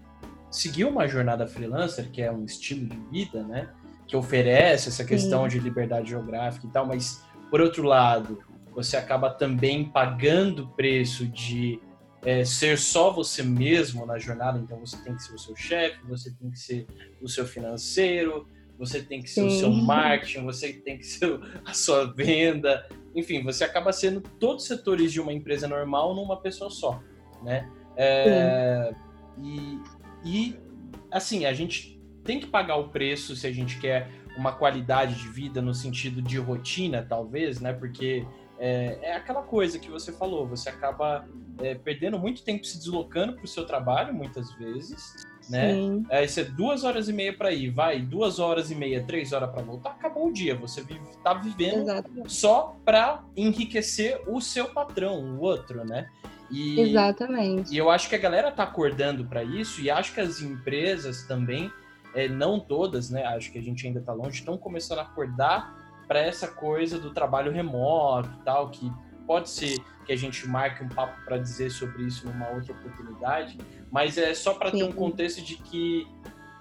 [0.51, 3.69] seguir uma jornada freelancer, que é um estilo de vida, né,
[4.07, 5.59] que oferece essa questão Sim.
[5.59, 11.27] de liberdade geográfica e tal, mas por outro lado, você acaba também pagando o preço
[11.27, 11.81] de
[12.23, 15.99] é, ser só você mesmo na jornada, então você tem que ser o seu chefe,
[16.07, 16.87] você tem que ser
[17.23, 19.47] o seu financeiro, você tem que ser Sim.
[19.47, 24.65] o seu marketing, você tem que ser a sua venda, enfim, você acaba sendo todos
[24.65, 27.01] os setores de uma empresa normal numa pessoa só,
[27.43, 27.71] né?
[27.97, 28.93] É,
[29.41, 29.79] e,
[30.25, 30.57] e,
[31.11, 31.94] assim, a gente
[32.25, 36.21] tem que pagar o preço se a gente quer uma qualidade de vida no sentido
[36.21, 37.73] de rotina, talvez, né?
[37.73, 38.27] Porque
[38.59, 41.27] é, é aquela coisa que você falou, você acaba
[41.61, 45.73] é, perdendo muito tempo se deslocando para o seu trabalho, muitas vezes, né?
[45.73, 46.07] Sim.
[46.11, 49.51] Aí você duas horas e meia para ir, vai duas horas e meia, três horas
[49.51, 50.55] para voltar, acabou o dia.
[50.57, 51.87] Você vive, tá vivendo
[52.27, 56.09] só para enriquecer o seu patrão, o outro, né?
[56.51, 57.75] E, Exatamente.
[57.75, 61.25] E eu acho que a galera tá acordando para isso e acho que as empresas
[61.25, 61.73] também,
[62.15, 63.25] é, não todas, né?
[63.25, 67.13] Acho que a gente ainda tá longe, estão começando a acordar para essa coisa do
[67.13, 68.91] trabalho remoto e tal, que
[69.27, 73.59] pode ser que a gente marque um papo para dizer sobre isso numa outra oportunidade,
[73.91, 76.07] mas é só para ter um contexto de que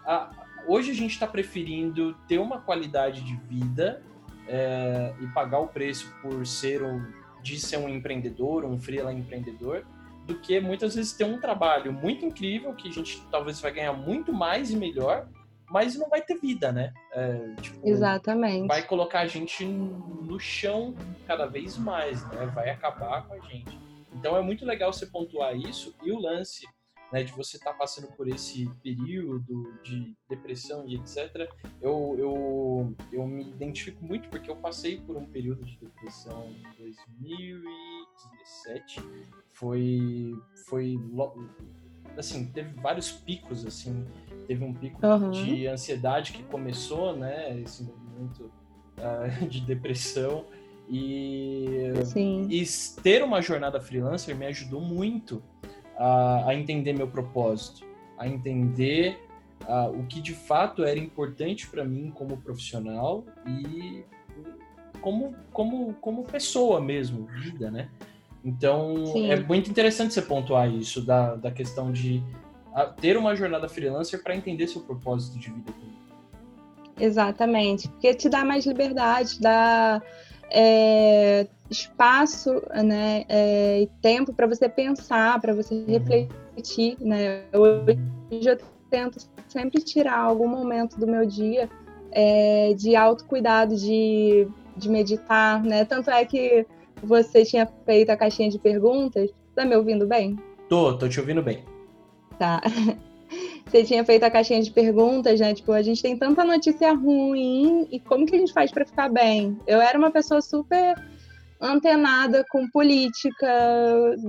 [0.06, 0.30] a,
[0.66, 4.02] hoje a gente está preferindo ter uma qualidade de vida
[4.48, 7.06] é, e pagar o preço por ser um,
[7.42, 9.86] de ser um empreendedor, um freelancer empreendedor,
[10.26, 13.92] do que muitas vezes ter um trabalho muito incrível que a gente talvez vai ganhar
[13.92, 15.28] muito mais e melhor,
[15.74, 16.94] mas não vai ter vida, né?
[17.12, 18.68] É, tipo, Exatamente.
[18.68, 20.94] Vai colocar a gente no chão
[21.26, 22.46] cada vez mais, né?
[22.54, 23.76] Vai acabar com a gente.
[24.14, 26.68] Então é muito legal você pontuar isso e o lance
[27.12, 31.50] né, de você estar tá passando por esse período de depressão e etc.
[31.82, 36.62] Eu, eu, eu me identifico muito porque eu passei por um período de depressão em
[36.78, 39.02] 2017.
[39.50, 40.36] Foi,
[40.68, 41.00] foi
[42.18, 44.06] assim, teve vários picos, assim,
[44.48, 45.32] teve um pico uhum.
[45.32, 48.52] de ansiedade que começou, né, esse movimento
[48.98, 50.46] uh, de depressão,
[50.90, 52.48] e, Sim.
[52.50, 52.64] e
[53.02, 55.42] ter uma jornada freelancer me ajudou muito
[55.98, 57.86] a, a entender meu propósito,
[58.18, 59.18] a entender
[59.62, 64.04] uh, o que de fato era importante para mim como profissional e
[65.02, 67.90] como, como, como pessoa mesmo, vida, né?
[68.44, 69.32] Então, Sim.
[69.32, 72.22] é muito interessante você pontuar isso, da, da questão de
[73.00, 75.72] ter uma jornada freelancer para entender seu propósito de vida.
[77.00, 80.02] Exatamente, porque te dá mais liberdade, dá
[80.52, 85.86] é, espaço né, é, e tempo para você pensar, para você uhum.
[85.88, 86.98] refletir.
[87.00, 87.44] Né?
[87.54, 88.58] Hoje eu
[88.90, 89.18] tento
[89.48, 91.70] sempre tirar algum momento do meu dia
[92.12, 95.86] é, de autocuidado, de de meditar, né?
[95.86, 96.66] Tanto é que
[97.04, 99.30] você tinha feito a caixinha de perguntas.
[99.56, 100.38] Tá me ouvindo bem?
[100.70, 101.64] Tô, tô te ouvindo bem.
[102.40, 102.62] Tá.
[103.66, 105.54] Você tinha feito a caixinha de perguntas, né?
[105.54, 109.10] Tipo, a gente tem tanta notícia ruim e como que a gente faz para ficar
[109.10, 109.58] bem?
[109.66, 110.96] Eu era uma pessoa super
[111.60, 113.48] antenada com política,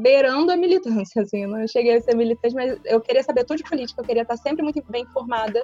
[0.01, 1.45] beirando a militância, assim.
[1.47, 4.37] Não cheguei a ser militante, mas eu queria saber tudo de política, eu queria estar
[4.37, 5.63] sempre muito bem informada.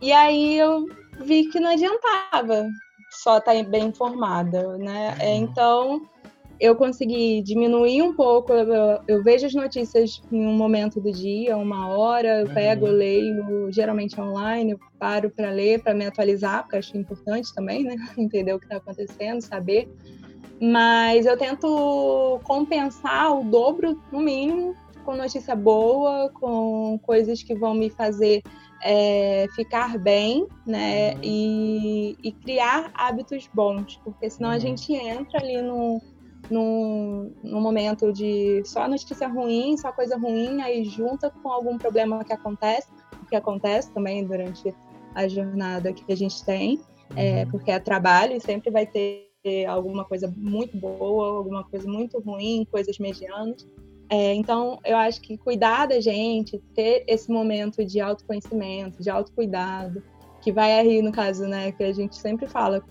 [0.00, 0.86] E aí eu
[1.20, 2.68] vi que não adiantava
[3.10, 5.14] só estar bem informada, né?
[5.20, 6.02] É, então
[6.62, 8.52] eu consegui diminuir um pouco.
[8.52, 12.92] Eu, eu, vejo as notícias em um momento do dia, uma hora, eu pego, eu
[12.92, 17.96] leio, geralmente online, eu paro para ler, para me atualizar, porque acho importante também, né?
[18.16, 19.92] Entender o que está acontecendo, saber.
[20.60, 27.74] Mas eu tento compensar o dobro, no mínimo, com notícia boa, com coisas que vão
[27.74, 28.40] me fazer
[28.84, 31.14] é, ficar bem, né?
[31.14, 31.20] Uhum.
[31.24, 34.54] E, e, criar hábitos bons, porque senão uhum.
[34.54, 36.00] a gente entra ali no,
[36.50, 42.24] num, num momento de só notícia ruim, só coisa ruim, aí junta com algum problema
[42.24, 42.88] que acontece,
[43.28, 44.74] que acontece também durante
[45.14, 46.80] a jornada que a gente tem,
[47.16, 47.50] é, uhum.
[47.50, 49.28] porque é trabalho e sempre vai ter
[49.68, 53.66] alguma coisa muito boa, alguma coisa muito ruim, coisas medianas.
[54.08, 60.02] É, então, eu acho que cuidar da gente, ter esse momento de autoconhecimento, de autocuidado,
[60.42, 62.84] que vai aí, no caso, né, que a gente sempre fala,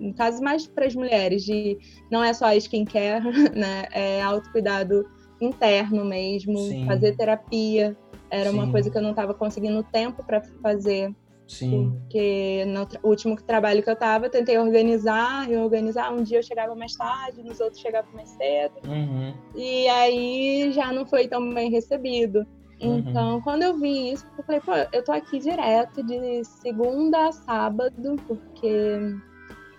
[0.00, 1.78] no caso mais para as mulheres, de
[2.10, 3.22] não é só skincare,
[3.54, 3.86] né?
[3.92, 5.04] É autocuidado
[5.40, 6.86] interno mesmo, Sim.
[6.86, 7.96] fazer terapia.
[8.30, 8.56] Era Sim.
[8.56, 11.14] uma coisa que eu não estava conseguindo tempo para fazer.
[11.50, 11.98] Sim.
[12.02, 16.14] Porque no último trabalho que eu estava, eu tentei organizar, reorganizar.
[16.14, 18.74] Um dia eu chegava mais tarde, nos outros chegava mais cedo.
[18.86, 19.34] Uhum.
[19.56, 22.46] E aí já não foi tão bem recebido.
[22.80, 22.98] Uhum.
[22.98, 27.32] Então, quando eu vi isso, eu falei, pô, eu tô aqui direto de segunda a
[27.32, 29.16] sábado, porque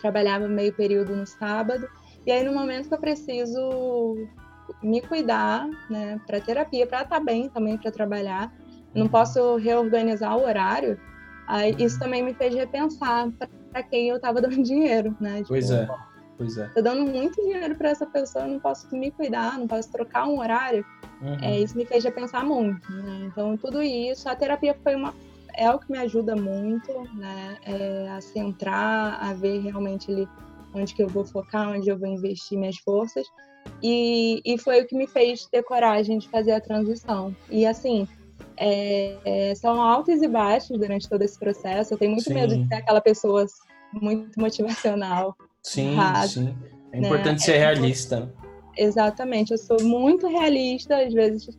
[0.01, 1.87] trabalhava meio período no sábado.
[2.25, 4.27] E aí, no momento que eu preciso
[4.81, 8.53] me cuidar, né, para terapia, para estar tá bem também para trabalhar,
[8.93, 9.09] não uhum.
[9.09, 10.99] posso reorganizar o horário.
[11.47, 13.29] Aí isso também me fez repensar
[13.71, 15.37] para quem eu estava dando dinheiro, né?
[15.37, 15.87] Tipo, pois é.
[16.37, 16.67] Pois é.
[16.69, 20.39] Tô dando muito dinheiro para essa pessoa, não posso me cuidar, não posso trocar um
[20.39, 20.83] horário.
[21.21, 21.37] Uhum.
[21.41, 23.27] É, isso me fez repensar muito, né?
[23.27, 25.13] Então, tudo isso, a terapia foi uma
[25.55, 27.57] é o que me ajuda muito, né?
[27.65, 30.27] É, a centrar, a ver realmente ali
[30.73, 33.27] onde que eu vou focar, onde eu vou investir minhas forças.
[33.83, 37.35] E, e foi o que me fez ter coragem de fazer a transição.
[37.49, 38.07] E assim,
[38.57, 41.93] é, é, são altos e baixos durante todo esse processo.
[41.93, 42.33] Eu tenho muito sim.
[42.33, 43.45] medo de ser aquela pessoa
[43.93, 45.35] muito motivacional.
[45.61, 45.95] Sim,
[46.27, 46.55] sim.
[46.91, 47.07] É né?
[47.07, 47.45] importante né?
[47.45, 48.33] ser realista.
[48.77, 51.49] Exatamente, eu sou muito realista, às vezes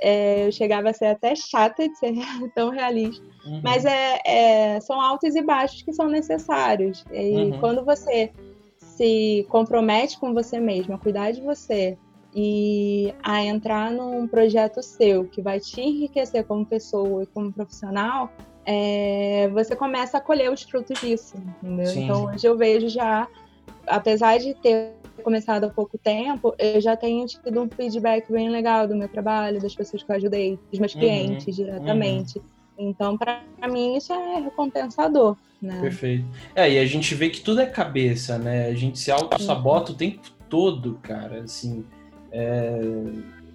[0.00, 2.12] é, eu chegava a ser até chata de ser
[2.54, 3.24] tão realista.
[3.44, 3.60] Uhum.
[3.62, 7.04] Mas é, é, são altos e baixos que são necessários.
[7.12, 7.60] E uhum.
[7.60, 8.30] quando você
[8.78, 11.96] se compromete com você mesmo, a cuidar de você
[12.34, 18.30] e a entrar num projeto seu que vai te enriquecer como pessoa e como profissional,
[18.64, 21.92] é, você começa a colher os frutos disso, entendeu?
[21.94, 23.26] Então hoje eu vejo já,
[23.86, 28.88] apesar de ter começado há pouco tempo, eu já tenho tido um feedback bem legal
[28.88, 32.38] do meu trabalho, das pessoas que eu ajudei, dos meus uhum, clientes diretamente.
[32.38, 32.44] Uhum.
[32.88, 35.36] Então, para mim, isso é recompensador.
[35.60, 35.78] Né?
[35.82, 36.24] Perfeito.
[36.54, 38.66] É, e a gente vê que tudo é cabeça, né?
[38.66, 41.42] A gente se auto-sabota o tempo todo, cara.
[41.42, 41.84] Assim,
[42.32, 42.80] é...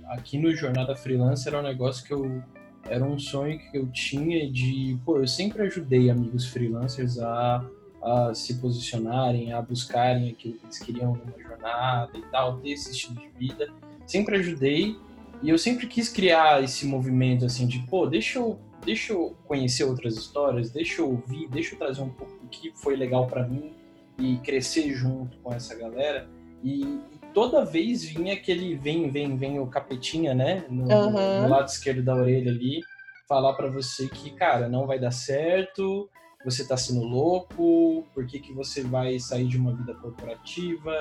[0.10, 2.42] aqui no Jornada Freelancer era um negócio que eu.
[2.88, 4.96] Era um sonho que eu tinha de.
[5.04, 7.66] Pô, eu sempre ajudei amigos freelancers a
[8.06, 12.92] a se posicionarem, a buscarem aquilo que eles queriam numa jornada e tal, ter esse
[12.92, 13.68] estilo de vida.
[14.06, 14.96] Sempre ajudei
[15.42, 19.84] e eu sempre quis criar esse movimento assim de, pô, deixa eu, deixa eu conhecer
[19.84, 23.48] outras histórias, deixa eu ouvir, deixa eu trazer um pouco do que foi legal para
[23.48, 23.74] mim
[24.20, 26.30] e crescer junto com essa galera.
[26.64, 27.02] E, e,
[27.34, 31.42] toda vez vinha aquele vem, vem, vem o capetinha, né, no, uhum.
[31.42, 32.82] no lado esquerdo da orelha ali,
[33.28, 36.10] falar para você que, cara, não vai dar certo,
[36.46, 40.94] você está sendo louco, por que, que você vai sair de uma vida corporativa,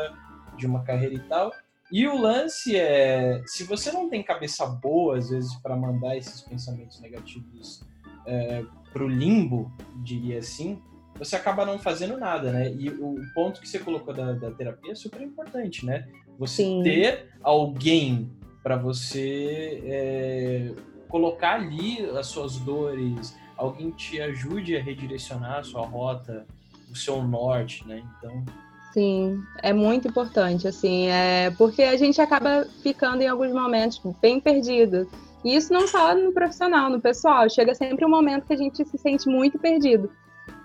[0.56, 1.52] de uma carreira e tal.
[1.92, 6.40] E o lance é, se você não tem cabeça boa, às vezes, para mandar esses
[6.40, 7.82] pensamentos negativos
[8.26, 9.70] é, para o limbo,
[10.02, 10.82] diria assim,
[11.18, 12.72] você acaba não fazendo nada, né?
[12.72, 16.08] E o ponto que você colocou da, da terapia é super importante, né?
[16.38, 16.82] Você Sim.
[16.82, 18.30] ter alguém
[18.62, 20.74] para você é,
[21.08, 26.46] colocar ali as suas dores, alguém te ajude a redirecionar a sua rota,
[26.90, 28.02] o seu norte, né?
[28.18, 28.44] Então.
[28.92, 34.40] Sim, é muito importante, assim, é porque a gente acaba ficando em alguns momentos bem
[34.40, 35.08] perdido.
[35.44, 37.50] E isso não só no profissional, no pessoal.
[37.50, 40.10] Chega sempre um momento que a gente se sente muito perdido.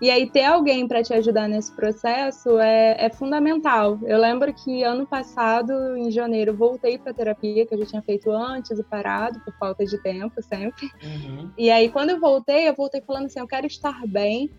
[0.01, 3.99] E aí ter alguém para te ajudar nesse processo é, é, fundamental.
[4.03, 8.31] Eu lembro que ano passado, em janeiro, voltei para terapia que eu já tinha feito
[8.31, 10.89] antes e parado por falta de tempo sempre.
[11.03, 11.51] Uhum.
[11.57, 14.49] E aí quando eu voltei, eu voltei falando assim, eu quero estar bem.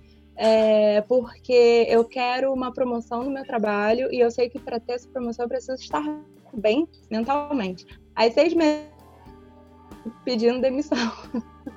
[0.43, 4.93] É, porque eu quero uma promoção no meu trabalho e eu sei que para ter
[4.95, 6.03] essa promoção eu preciso estar
[6.55, 7.85] bem mentalmente.
[8.15, 8.89] Aí seis meses
[10.25, 11.13] pedindo demissão.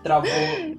[0.02, 0.32] Travou,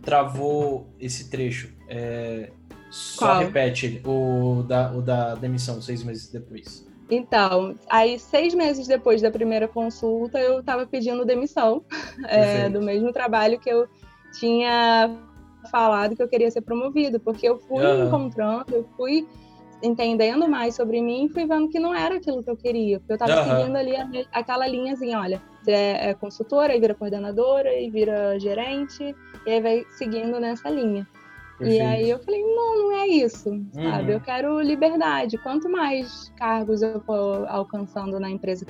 [0.02, 1.73] travou esse trecho.
[1.88, 2.50] É,
[2.90, 3.38] só Qual?
[3.40, 6.86] repete o da, o da demissão, seis meses depois.
[7.10, 11.84] Então, aí seis meses depois da primeira consulta, eu estava pedindo demissão
[12.28, 13.88] é, do mesmo trabalho que eu
[14.38, 15.10] tinha
[15.70, 18.06] falado que eu queria ser promovido, porque eu fui uhum.
[18.06, 19.26] encontrando, eu fui
[19.82, 22.98] entendendo mais sobre mim e fui vendo que não era aquilo que eu queria.
[22.98, 23.56] Porque eu estava uhum.
[23.58, 23.92] seguindo ali
[24.32, 29.14] aquela linhazinha, olha, você é, é consultora, aí vira coordenadora, e vira gerente,
[29.46, 31.06] e aí vai seguindo nessa linha.
[31.58, 31.82] Perfeito.
[31.82, 33.68] E aí eu falei, não, não é isso, uhum.
[33.72, 34.12] sabe?
[34.12, 35.38] Eu quero liberdade.
[35.38, 38.66] Quanto mais cargos eu for alcançando na empresa,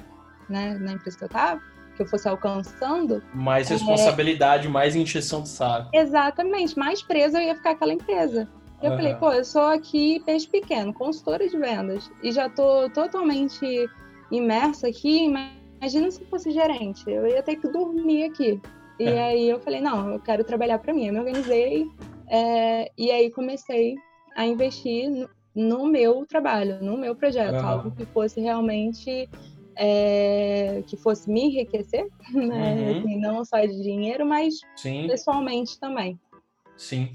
[0.49, 1.63] né, na empresa que eu tava,
[1.97, 3.23] que eu fosse alcançando.
[3.33, 4.71] Mais é responsabilidade, é...
[4.71, 5.91] mais encheção de saco.
[5.95, 8.49] Exatamente, mais presa eu ia ficar aquela empresa.
[8.83, 8.97] Eu uhum.
[8.97, 13.89] falei, pô, eu sou aqui peixe pequeno, consultora de vendas, e já tô totalmente
[14.31, 15.25] imersa aqui.
[15.25, 18.61] Imagina se eu fosse gerente, eu ia ter que dormir aqui.
[18.99, 19.23] E é.
[19.23, 21.07] aí eu falei, não, eu quero trabalhar para mim.
[21.07, 21.91] Eu me organizei
[22.29, 23.97] é, e aí comecei
[24.37, 27.67] a investir no, no, meu trabalho, no meu projeto, uhum.
[27.67, 29.29] algo que fosse realmente
[29.77, 32.75] é, que fosse me enriquecer, né?
[32.75, 32.99] Uhum.
[32.99, 35.07] Assim, não só de dinheiro, mas Sim.
[35.07, 36.19] pessoalmente também.
[36.77, 37.11] Sim.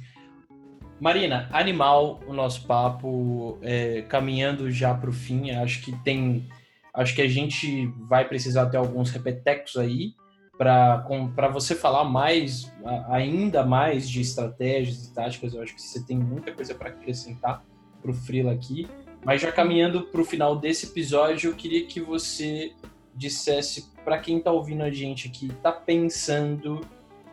[1.00, 5.52] Marina, animal o nosso papo, é, caminhando já para o fim.
[5.52, 6.46] Acho que tem,
[6.94, 10.14] acho que a gente vai precisar ter alguns repetecos aí
[10.60, 12.70] para você falar mais,
[13.08, 15.54] ainda mais de estratégias e táticas.
[15.54, 17.64] Eu acho que você tem muita coisa para acrescentar
[18.02, 18.86] para o Frila aqui.
[19.24, 22.74] Mas já caminhando para o final desse episódio, eu queria que você
[23.16, 26.82] dissesse para quem está ouvindo a gente aqui, está pensando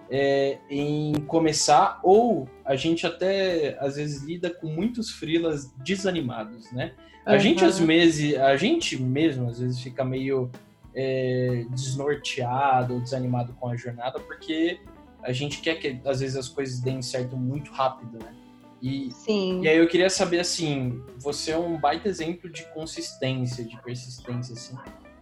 [0.09, 6.93] é, em começar, ou a gente até às vezes lida com muitos frilas desanimados, né?
[7.25, 7.39] A uhum.
[7.41, 10.49] gente às vezes, a gente mesmo às vezes fica meio
[10.97, 14.81] é, desnorteado ou desanimado com a jornada, porque
[15.23, 18.35] a gente quer que às vezes as coisas deem certo muito rápido, né?
[18.81, 19.63] E, Sim.
[19.63, 24.55] e aí eu queria saber assim, você é um baita exemplo de consistência, de persistência,
[24.55, 24.77] assim.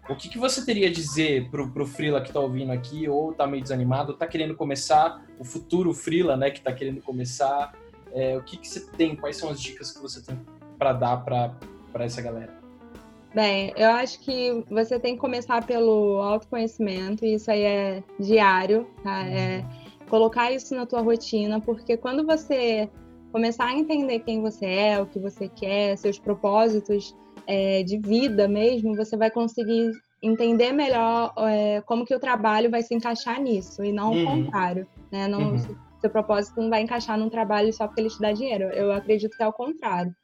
[0.08, 3.32] O que, que você teria a dizer pro, pro Frila que tá ouvindo aqui, ou
[3.32, 7.72] tá meio desanimado, ou tá querendo começar, o futuro Frila, né, que tá querendo começar,
[8.12, 10.38] é, o que, que você tem, quais são as dicas que você tem
[10.78, 11.56] para dar para
[12.04, 12.63] essa galera?
[13.34, 18.86] Bem, eu acho que você tem que começar pelo autoconhecimento, e isso aí é diário,
[19.02, 19.26] tá?
[19.26, 20.06] É uhum.
[20.08, 22.88] colocar isso na tua rotina, porque quando você
[23.32, 27.12] começar a entender quem você é, o que você quer, seus propósitos
[27.48, 29.90] é, de vida mesmo, você vai conseguir
[30.22, 34.22] entender melhor é, como que o trabalho vai se encaixar nisso e não uhum.
[34.22, 35.26] o contrário, né?
[35.26, 35.58] Não, uhum.
[36.00, 38.64] Seu propósito não vai encaixar num trabalho só porque ele te dá dinheiro.
[38.64, 40.14] Eu acredito que é o contrário.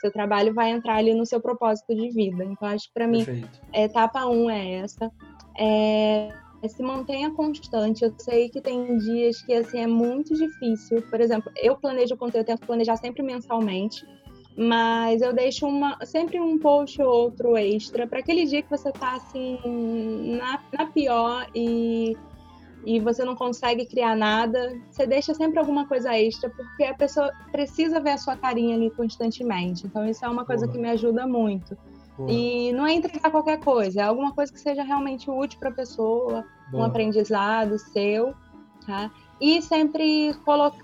[0.00, 2.44] Seu trabalho vai entrar ali no seu propósito de vida.
[2.44, 3.26] Então, acho que para mim,
[3.72, 5.12] etapa um é essa.
[5.58, 6.30] É,
[6.62, 8.04] é, se mantenha constante.
[8.04, 11.02] Eu sei que tem dias que assim é muito difícil.
[11.02, 14.06] Por exemplo, eu planejo o conteúdo, eu tento planejar sempre mensalmente,
[14.56, 18.92] mas eu deixo uma, sempre um post ou outro extra para aquele dia que você
[18.92, 19.58] tá assim
[20.38, 22.16] na, na pior e
[22.84, 27.30] e você não consegue criar nada, você deixa sempre alguma coisa extra, porque a pessoa
[27.52, 29.86] precisa ver a sua carinha ali constantemente.
[29.86, 30.74] Então, isso é uma coisa Boa.
[30.74, 31.76] que me ajuda muito.
[32.28, 35.72] E não é entregar qualquer coisa, é alguma coisa que seja realmente útil para a
[35.72, 36.82] pessoa, Boa.
[36.82, 38.34] um aprendizado seu,
[38.86, 39.10] tá?
[39.40, 40.34] E sempre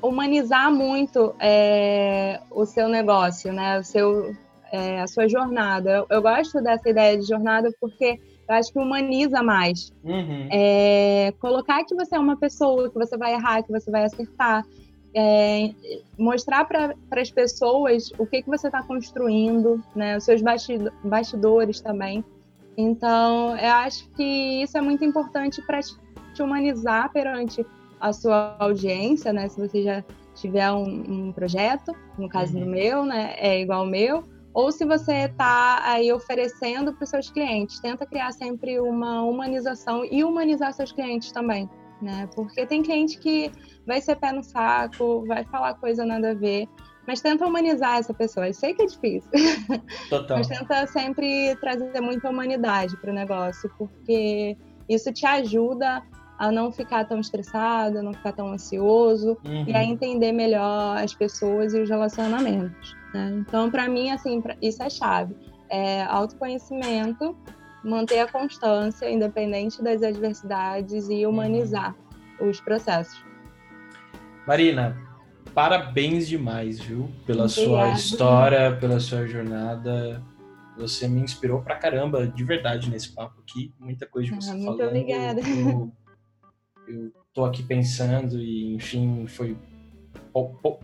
[0.03, 3.79] humanizar muito é, o seu negócio, né?
[3.79, 4.35] O seu,
[4.73, 5.91] é, a sua jornada.
[5.91, 8.19] Eu, eu, gosto dessa ideia de jornada porque
[8.49, 9.93] eu acho que humaniza mais.
[10.05, 10.49] Uhum.
[10.51, 14.65] É, colocar que você é uma pessoa, que você vai errar, que você vai acertar,
[15.15, 15.71] é,
[16.19, 20.43] mostrar para as pessoas o que, que você está construindo, né, os seus
[21.03, 22.25] bastidores também.
[22.77, 27.65] Então, eu acho que isso é muito importante para te humanizar perante
[27.99, 29.49] a sua audiência, né?
[29.49, 32.65] Se você já tiver um, um projeto, no caso uhum.
[32.65, 34.23] do meu, né, é igual ao meu,
[34.57, 40.05] ou se você está aí oferecendo para os seus clientes, tenta criar sempre uma humanização
[40.05, 41.69] e humanizar seus clientes também
[42.01, 42.29] né?
[42.35, 43.51] Porque tem cliente que
[43.87, 46.69] vai ser pé no saco, vai falar coisa nada a ver,
[47.07, 48.49] mas tenta humanizar essa pessoa.
[48.49, 49.31] Eu sei que é difícil.
[50.11, 50.39] Total.
[50.39, 54.57] mas tenta sempre trazer muita humanidade para o negócio, porque
[54.89, 56.03] isso te ajuda
[56.39, 59.65] a não ficar tão estressado, a não ficar tão ansioso uhum.
[59.67, 59.85] e a uhum.
[59.85, 62.97] entender melhor as pessoas e os relacionamentos.
[63.15, 63.37] Né?
[63.41, 65.35] Então, para mim, assim, isso é chave.
[65.71, 67.37] É autoconhecimento,
[67.83, 71.95] manter a constância, independente das adversidades e humanizar
[72.41, 72.51] uhum.
[72.51, 73.25] os processos.
[74.47, 74.97] Marina,
[75.55, 77.11] parabéns demais, viu?
[77.27, 80.23] Pela sua história, pela sua jornada.
[80.77, 83.73] Você me inspirou pra caramba, de verdade, nesse papo aqui.
[83.81, 84.93] Muita coisa que você ah, muito falando.
[84.93, 85.41] Muito obrigada.
[85.41, 85.91] Eu,
[86.89, 89.57] eu tô aqui pensando e, enfim, foi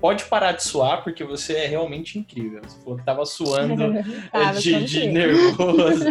[0.00, 2.62] pode parar de suar porque você é realmente incrível.
[2.62, 3.92] Você falou que tava suando
[4.32, 6.06] tava de, de nervoso.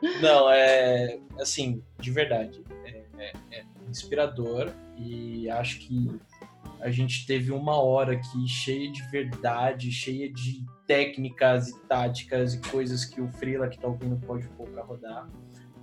[0.22, 6.20] Não, é assim, de verdade, é, é, é, inspirador e acho que
[6.80, 12.60] a gente teve uma hora aqui cheia de verdade, cheia de técnicas e táticas e
[12.60, 15.28] coisas que o Freela que tá ouvindo pode pôr para rodar.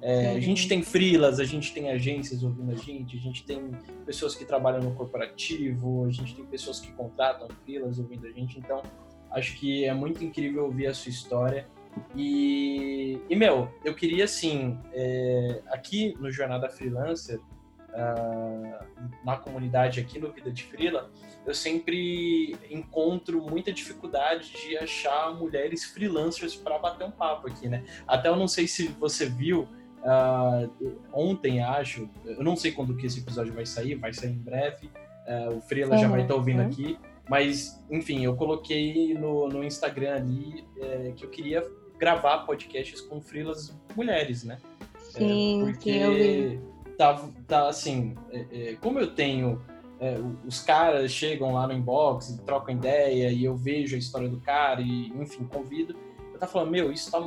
[0.08, 3.72] É, a gente tem freelas, a gente tem agências ouvindo a gente, a gente tem
[4.06, 8.60] pessoas que trabalham no corporativo, a gente tem pessoas que contratam freelas ouvindo a gente,
[8.60, 8.84] então
[9.32, 11.68] acho que é muito incrível ouvir a sua história.
[12.16, 20.20] E, e meu, eu queria assim, é, aqui no Jornada Freelancer, uh, na comunidade aqui
[20.20, 21.10] no Vida de Freela,
[21.48, 27.84] eu sempre encontro muita dificuldade de achar mulheres freelancers para bater um papo aqui, né?
[28.08, 29.68] Até eu não sei se você viu,
[30.06, 34.38] Uh, ontem, acho, eu não sei quando que esse episódio vai sair, vai sair em
[34.38, 34.88] breve.
[35.28, 36.68] Uh, o Freela uhum, já vai estar ouvindo uhum.
[36.68, 36.98] aqui.
[37.28, 43.20] Mas, enfim, eu coloquei no, no Instagram ali é, que eu queria gravar podcasts com
[43.20, 44.60] Freelas mulheres, né?
[45.00, 46.60] Sim, é, porque
[46.98, 49.62] tá, tá assim, é, é, como eu tenho.
[49.98, 54.42] É, os caras chegam lá no inbox, trocam ideia e eu vejo a história do
[54.42, 55.96] cara e, enfim, convido.
[56.34, 57.26] Eu tava falando, meu, isso tá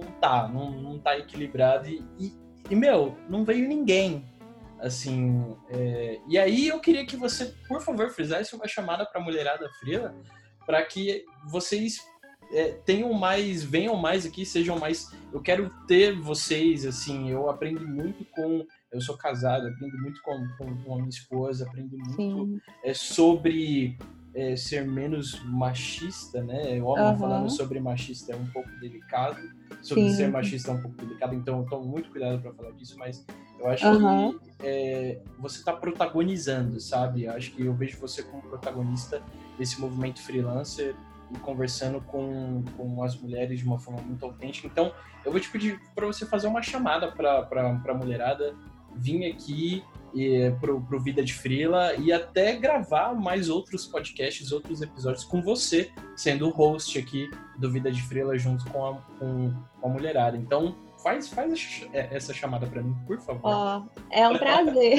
[0.00, 1.88] não tá, não, não tá equilibrado.
[1.88, 2.32] E, e,
[2.70, 4.24] e meu, não veio ninguém.
[4.80, 6.20] Assim, é...
[6.28, 10.14] e aí eu queria que você, por favor, fizesse uma chamada pra mulherada fria
[10.64, 11.98] para que vocês
[12.52, 15.12] é, tenham mais, venham mais aqui, sejam mais.
[15.32, 18.64] Eu quero ter vocês, assim, eu aprendo muito com.
[18.90, 23.98] Eu sou casado, aprendo muito com, com, com a minha esposa, aprendo muito é, sobre
[24.34, 26.80] é, ser menos machista, né?
[26.80, 27.18] O homem uhum.
[27.18, 29.40] falando sobre machista é um pouco delicado,
[29.82, 30.16] sobre Sim.
[30.16, 33.24] ser machista é um pouco delicado, então eu tomo muito cuidado para falar disso, mas
[33.58, 34.38] eu acho uhum.
[34.38, 37.24] que é, você está protagonizando, sabe?
[37.24, 39.22] Eu acho que eu vejo você como protagonista
[39.58, 40.94] desse movimento freelancer
[41.30, 44.66] e conversando com, com as mulheres de uma forma muito autêntica.
[44.66, 44.92] Então,
[45.24, 47.48] eu vou te pedir para você fazer uma chamada para
[47.84, 48.54] a mulherada
[48.94, 49.82] vir aqui
[50.14, 55.42] e, pro, pro Vida de Frila e até gravar mais outros podcasts, outros episódios com
[55.42, 59.92] você, sendo o host aqui do Vida de Frila junto com a, com, com a
[59.92, 60.36] mulherada.
[60.36, 63.42] Então, faz, faz é, essa chamada para mim, por favor.
[63.44, 64.98] Oh, é um prazer.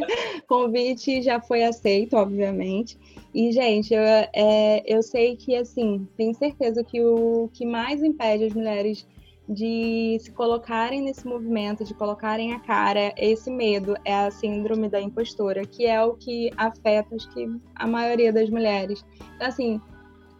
[0.46, 2.98] Convite já foi aceito, obviamente.
[3.34, 8.44] E, gente, eu, é, eu sei que, assim, tenho certeza que o que mais impede
[8.44, 9.06] as mulheres
[9.50, 15.00] de se colocarem nesse movimento, de colocarem a cara, esse medo é a síndrome da
[15.00, 19.04] impostora, que é o que afeta acho que a maioria das mulheres.
[19.34, 19.80] Então, assim,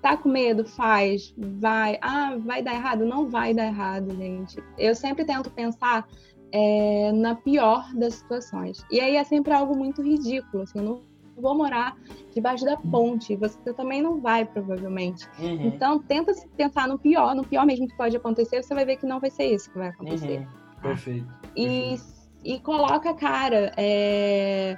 [0.00, 0.64] tá com medo?
[0.64, 1.98] Faz, vai.
[2.00, 3.04] Ah, vai dar errado?
[3.04, 4.62] Não vai dar errado, gente.
[4.78, 6.06] Eu sempre tento pensar
[6.52, 8.84] é, na pior das situações.
[8.92, 11.09] E aí é sempre algo muito ridículo, assim, não
[11.40, 11.96] vou morar
[12.32, 15.28] debaixo da ponte, você também não vai, provavelmente.
[15.38, 15.66] Uhum.
[15.66, 19.06] Então, tenta pensar no pior, no pior mesmo que pode acontecer, você vai ver que
[19.06, 20.38] não vai ser isso que vai acontecer.
[20.38, 20.80] Uhum.
[20.82, 21.26] Perfeito.
[21.56, 22.04] E, Perfeito.
[22.44, 23.72] e coloca a cara.
[23.76, 24.76] É...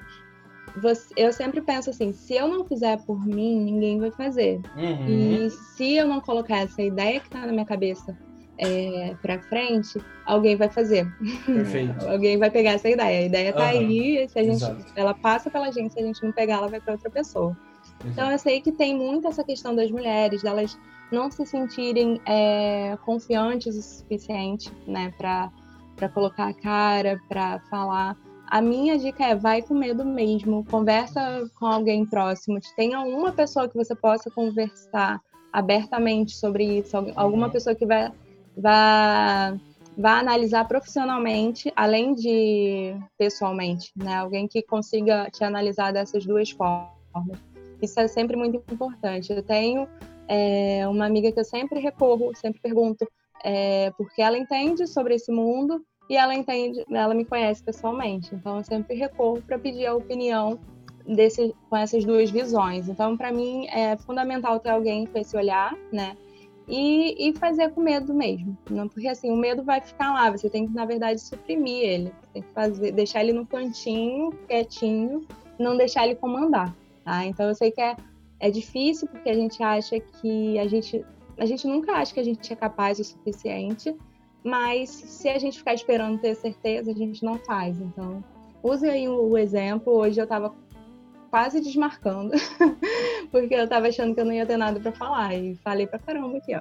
[0.76, 4.58] Você, eu sempre penso assim, se eu não fizer por mim, ninguém vai fazer.
[4.74, 5.06] Uhum.
[5.06, 8.16] E se eu não colocar essa ideia que tá na minha cabeça
[8.64, 11.06] é, para frente, alguém vai fazer.
[11.44, 11.94] Perfeito.
[12.08, 13.20] alguém vai pegar essa ideia.
[13.20, 13.68] A ideia tá uhum.
[13.68, 14.64] aí, se a gente,
[14.96, 17.56] ela passa pela gente, se a gente não pegar, ela vai para outra pessoa.
[18.00, 18.08] Exato.
[18.10, 20.78] Então eu sei que tem muito essa questão das mulheres, delas
[21.10, 25.50] não se sentirem é, confiantes o suficiente, né, para
[25.94, 28.16] para colocar a cara, para falar.
[28.48, 33.68] A minha dica é vai com medo mesmo, conversa com alguém próximo, tenha uma pessoa
[33.68, 35.20] que você possa conversar
[35.52, 38.10] abertamente sobre isso, alguma pessoa que vai
[38.56, 39.56] vá,
[39.96, 44.16] vá analisar profissionalmente, além de pessoalmente, né?
[44.16, 46.92] Alguém que consiga te analisar dessas duas formas.
[47.80, 49.32] Isso é sempre muito importante.
[49.32, 49.88] Eu tenho
[50.28, 53.06] é, uma amiga que eu sempre recorro, sempre pergunto,
[53.44, 58.34] é, porque ela entende sobre esse mundo e ela entende, ela me conhece pessoalmente.
[58.34, 60.58] Então eu sempre recorro para pedir a opinião
[61.06, 62.88] desse, com essas duas visões.
[62.88, 66.16] Então para mim é fundamental ter alguém com esse olhar, né?
[66.68, 68.56] E, e fazer com medo mesmo.
[68.70, 72.12] Não, porque assim, o medo vai ficar lá, você tem que, na verdade, suprimir ele.
[72.32, 75.26] Tem que fazer, deixar ele no cantinho, quietinho,
[75.58, 76.74] não deixar ele comandar.
[77.04, 77.24] Tá?
[77.26, 77.96] Então eu sei que é,
[78.40, 81.04] é difícil porque a gente acha que a gente.
[81.38, 83.96] A gente nunca acha que a gente é capaz o suficiente,
[84.44, 87.80] mas se a gente ficar esperando ter certeza, a gente não faz.
[87.80, 88.22] Então,
[88.62, 89.92] use aí o exemplo.
[89.92, 90.54] Hoje eu estava
[91.32, 92.32] quase desmarcando,
[93.32, 95.34] porque eu tava achando que eu não ia ter nada para falar.
[95.34, 96.60] E falei pra caramba aqui, ó.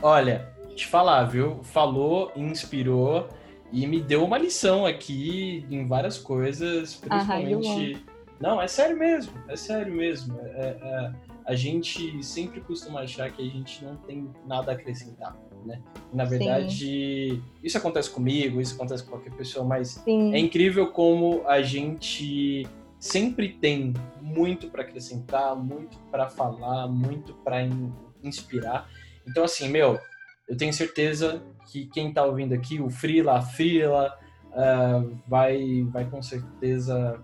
[0.00, 1.62] Olha, te falar, viu?
[1.62, 3.28] Falou, inspirou
[3.70, 8.02] e me deu uma lição aqui em várias coisas, ah, principalmente.
[8.08, 10.40] Ah, não, é sério mesmo, é sério mesmo.
[10.40, 11.12] É, é,
[11.44, 15.82] a gente sempre costuma achar que a gente não tem nada a acrescentar, né?
[16.14, 17.42] Na verdade, Sim.
[17.62, 20.32] isso acontece comigo, isso acontece com qualquer pessoa, mas Sim.
[20.32, 22.66] é incrível como a gente
[22.98, 27.92] sempre tem muito para acrescentar, muito para falar, muito para in
[28.22, 28.90] inspirar.
[29.26, 29.98] Então, assim, meu,
[30.48, 31.40] eu tenho certeza
[31.70, 34.18] que quem está ouvindo aqui, o Frila, a Frila,
[34.48, 37.22] uh, vai, vai com certeza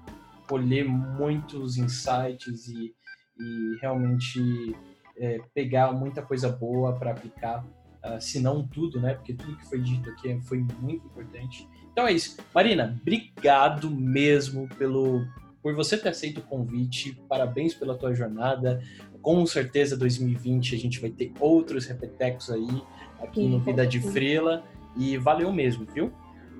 [0.48, 2.94] colher muitos insights e,
[3.40, 4.76] e realmente
[5.16, 7.64] é, pegar muita coisa boa para aplicar,
[8.04, 9.14] uh, se não tudo, né?
[9.14, 11.68] Porque tudo que foi dito aqui foi muito importante.
[11.92, 12.36] Então é isso.
[12.54, 15.24] Marina, obrigado mesmo pelo,
[15.64, 17.18] por você ter aceito o convite.
[17.26, 18.82] Parabéns pela tua jornada.
[19.22, 22.82] Com certeza 2020 a gente vai ter outros repetecos aí
[23.18, 24.62] aqui Sim, no Vida de Frila
[24.94, 26.12] e valeu mesmo, viu?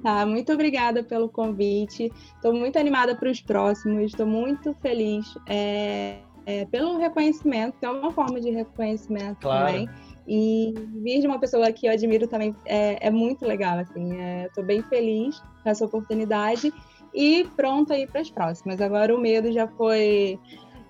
[0.02, 2.11] Tá, muito obrigada pelo convite.
[2.34, 4.05] Estou muito animada para os próximos.
[4.05, 9.66] Estou muito feliz é, é, pelo reconhecimento, que é uma forma de reconhecimento claro.
[9.66, 9.88] também.
[10.26, 13.78] E vir de uma pessoa que eu admiro também é, é muito legal.
[13.78, 16.72] Assim, estou é, bem feliz com essa oportunidade
[17.15, 18.81] e pronto aí para as próximas.
[18.81, 20.39] Agora o medo já foi,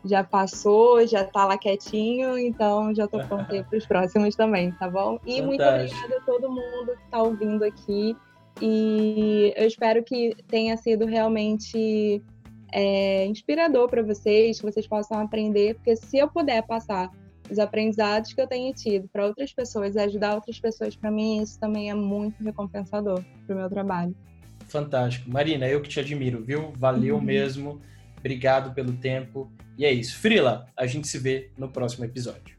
[0.04, 4.72] já passou, já está lá quietinho, então já estou pronto aí para os próximos também,
[4.72, 5.18] tá bom?
[5.26, 5.46] E Fantástico.
[5.46, 8.16] muito obrigada a todo mundo que está ouvindo aqui.
[8.62, 12.22] E eu espero que tenha sido realmente
[12.72, 17.10] é, inspirador para vocês, que vocês possam aprender, porque se eu puder passar
[17.50, 21.58] os aprendizados que eu tenho tido para outras pessoas, ajudar outras pessoas, para mim isso
[21.60, 24.14] também é muito recompensador para o meu trabalho.
[24.74, 25.30] Fantástico.
[25.30, 26.72] Marina, eu que te admiro, viu?
[26.76, 27.20] Valeu uhum.
[27.20, 27.80] mesmo.
[28.18, 29.48] Obrigado pelo tempo.
[29.78, 30.16] E é isso.
[30.18, 32.53] Frila, a gente se vê no próximo episódio.